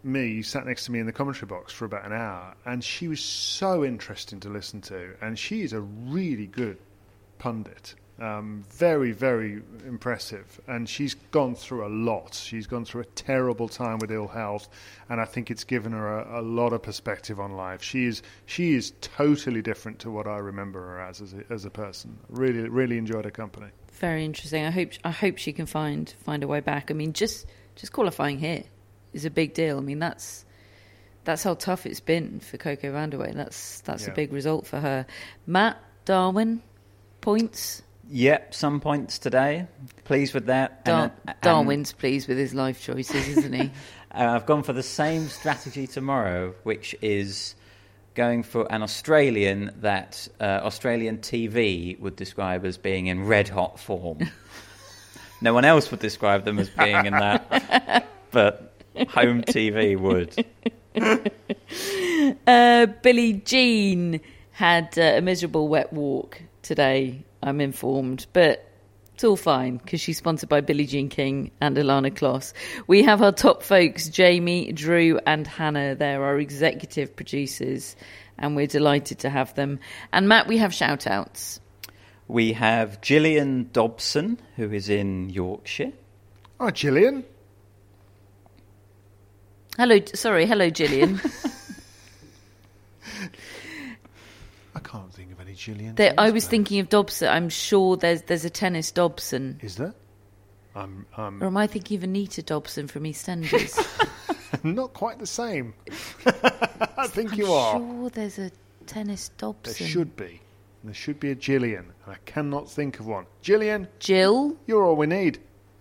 [0.04, 3.08] me, sat next to me in the commentary box for about an hour, and she
[3.08, 5.16] was so interesting to listen to.
[5.22, 6.78] And she is a really good
[7.40, 7.96] pundit.
[8.18, 10.62] Um, very, very impressive.
[10.68, 12.34] And she's gone through a lot.
[12.34, 14.70] She's gone through a terrible time with ill health,
[15.10, 17.84] and I think it's given her a, a lot of perspective on life.
[17.84, 21.66] She is she is totally different to what I remember her as as a, as
[21.66, 22.18] a person.
[22.30, 23.68] Really, really enjoyed her company.
[23.94, 24.66] Very interesting.
[24.66, 26.92] I hope I hope she can find find a way back.
[26.92, 27.46] I mean, just
[27.76, 28.64] just qualifying here
[29.12, 29.78] is a big deal.
[29.78, 30.46] I mean, that's
[31.26, 33.34] that's how tough it's been for Coco Vandeweghe.
[33.34, 34.12] That's that's Yeah.
[34.12, 35.06] a big result for her.
[35.46, 36.62] Matt Darwin
[37.20, 37.82] points.
[38.10, 39.68] Yep, some points today.
[40.04, 40.86] Pleased with that.
[40.86, 43.72] Dar- And, uh, and, Darwin's pleased with his life choices, isn't he?
[44.12, 47.56] uh, I've gone for the same strategy tomorrow, which is
[48.14, 53.80] going for an Australian that uh, Australian TV would describe as being in red hot
[53.80, 54.20] form.
[55.42, 58.74] no one else would describe them as being in that, but
[59.10, 60.46] home TV would.
[62.48, 68.68] Uh, Billie Jean had uh, a miserable wet walk today, I'm informed, but
[69.14, 72.52] it's all fine because she's sponsored by Billie Jean King and Ilana Kloss.
[72.88, 75.96] We have our top folks, Jamie, Drew, and Hannah.
[75.96, 77.96] They're our executive producers,
[78.38, 79.80] and we're delighted to have them.
[80.12, 81.62] And Matt, we have shout outs.
[82.28, 85.94] We have Gillian Dobson, who is in Yorkshire.
[86.60, 87.24] Oh, Gillian.
[89.78, 91.22] Hello, sorry, hello, Gillian.
[94.76, 95.25] I can't think of any
[95.56, 95.96] Gillian.
[95.96, 97.28] there, I was thinking of Dobson.
[97.30, 99.60] I'm sure there's there's a tennis Dobson.
[99.62, 99.94] Is there?
[100.76, 103.80] I'm, I'm Or am I thinking of Anita Dobson from EastEnders?
[104.64, 105.74] not quite the same.
[106.98, 107.78] I think I'm you are.
[107.78, 108.52] sure there's a
[108.86, 109.74] tennis Dobson.
[109.80, 110.42] There should be.
[110.84, 113.26] There should be a Gillian, and I cannot think of one.
[113.42, 115.40] Gillian, Jill, you're all we need.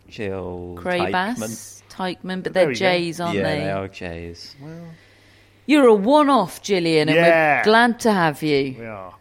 [0.09, 2.79] Jill Craybas, Teichmann, but they're we go.
[2.79, 3.59] J's, aren't yeah, they?
[3.61, 4.55] they are Jays.
[5.67, 7.59] You're a one-off, Gillian, and Yeah.
[7.59, 8.77] we're glad to have you.
[8.79, 9.15] We are.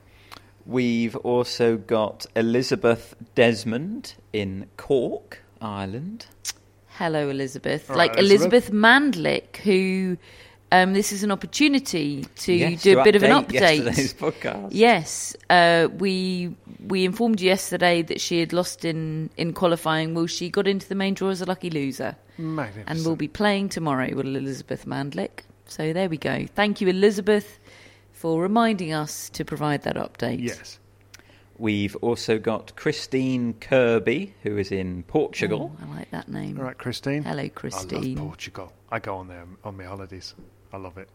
[0.65, 6.25] We've also got Elizabeth Desmond in Cork, Ireland.
[6.87, 7.89] Hello, Elizabeth.
[7.89, 8.69] All like right, Elizabeth.
[8.69, 8.73] Elizabeth.
[8.73, 10.17] Mandlik, who
[10.71, 14.15] um, this is an opportunity to Yes, do to a bit of an update update.
[14.41, 14.69] podcast.
[14.71, 16.55] Yes, uh, we
[16.87, 20.13] we informed you yesterday that she had lost in in qualifying.
[20.15, 22.15] Well, she got into the main draw as a lucky loser.
[22.37, 22.89] Magnificent.
[22.89, 25.43] and we'll be playing tomorrow with Elizabeth Mandlik.
[25.67, 26.45] So there we go.
[26.55, 27.59] Thank you, Elizabeth,
[28.23, 30.41] for reminding us to provide that update.
[30.41, 30.79] Yes.
[31.57, 35.75] We've also got Christine Kirby, who is in Portugal.
[35.77, 36.57] Oh, I like that name.
[36.57, 37.23] All right, Christine.
[37.23, 38.15] Hello, I Christine.
[38.15, 38.71] love Portugal.
[38.89, 40.35] I go on there on my holidays.
[40.71, 41.09] I love it.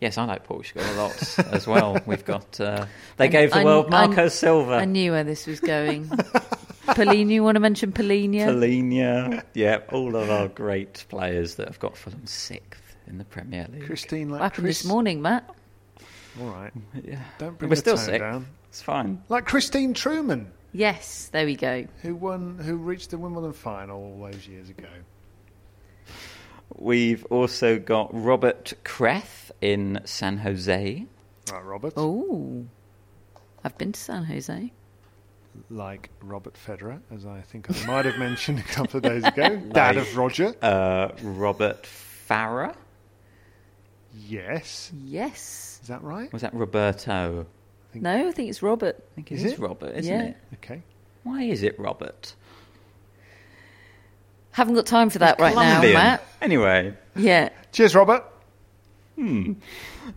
[0.00, 1.98] Yes, I like Portugal a lot as well.
[2.06, 2.58] We've got.
[2.58, 2.86] Uh,
[3.18, 4.72] they I- gave the I- world I- Marco Silva.
[4.76, 6.06] I knew where this was going.
[6.88, 8.46] Palhinha, you want to mention Palhinha?
[8.46, 9.42] Palhinha.
[9.52, 13.84] yeah, all of our great players that have got Fulham sixth in the Premier League.
[13.86, 14.82] Christine, like what happened Chris.
[14.82, 15.48] this morning, Matt?
[16.40, 16.72] All right.
[17.04, 17.20] Yeah.
[17.38, 18.20] Don't bring We're the still tone sixth.
[18.20, 18.46] down.
[18.68, 19.22] It's fine.
[19.28, 21.86] Like Christine Truman, Yes, there we go.
[22.02, 24.86] who won, who reached the Wimbledon final all those years ago.
[26.76, 31.06] We've also got Robert Kreth in San Jose.
[31.50, 31.94] Right, Robert.
[31.96, 32.66] Oh,
[33.64, 34.70] I've been to San Jose.
[35.70, 39.56] like Robert Federer, as I think I might have mentioned a couple of days ago,
[39.72, 40.54] dad of Roger.
[40.60, 41.88] Uh, Robert
[42.28, 42.74] Farah?
[44.14, 45.78] Yes, Yes.
[45.82, 46.32] is that right?
[46.32, 47.46] Was that Roberto?
[47.94, 48.96] No, I think it's Robert.
[48.98, 49.58] I think it Is is, it?
[49.58, 50.22] Robert, isn't Yeah.
[50.28, 50.36] it?
[50.54, 50.82] Okay.
[51.24, 52.34] Why is it Robert?
[54.52, 56.22] Haven't got time for that right now, Matt.
[56.40, 57.50] Anyway, Yeah.
[57.72, 58.24] Cheers, Robert.
[59.16, 59.54] Hmm.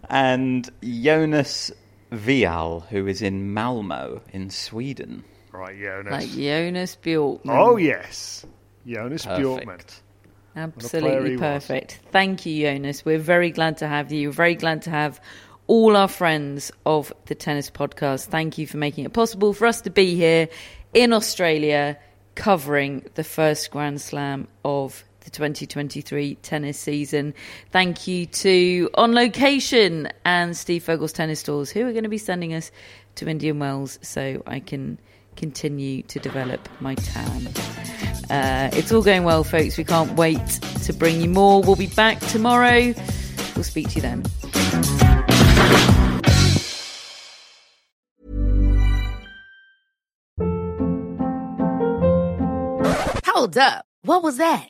[0.10, 1.72] And Jonas
[2.12, 5.24] Vial, who is in Malmo in Sweden.
[5.52, 6.12] Right, Jonas.
[6.12, 7.42] Like Jonas Bjorkman.
[7.58, 8.46] oh yes,
[8.88, 9.66] Jonas Bjorkman.
[9.66, 9.88] Perfect.
[9.89, 10.11] player
[10.56, 11.99] Absolutely perfect.
[12.12, 13.06] Thank you, Jonas.
[13.06, 14.30] We're very glad to have you.
[14.30, 15.22] We're very glad to have
[15.68, 18.26] all our friends of the Tennis Podcast.
[18.26, 20.49] Thank you for making it possible for us to be here
[20.93, 21.97] in Australia
[22.36, 27.34] covering the first Grand Slam of the 2023 tennis season.
[27.72, 32.18] Thank you to On Location and Steve Fogel's Tennis Stores, who are going to be
[32.18, 32.72] sending us
[33.16, 34.97] to Indian Wells so I can
[35.36, 38.11] continue to develop my tan.
[38.32, 39.78] Uh, it's all going well, folks.
[39.78, 40.46] We can't wait
[40.86, 41.62] to bring you more.
[41.62, 42.94] We'll be back tomorrow.
[43.56, 44.24] We'll speak to you then.
[53.26, 53.86] Hold up.
[54.04, 54.70] What was that?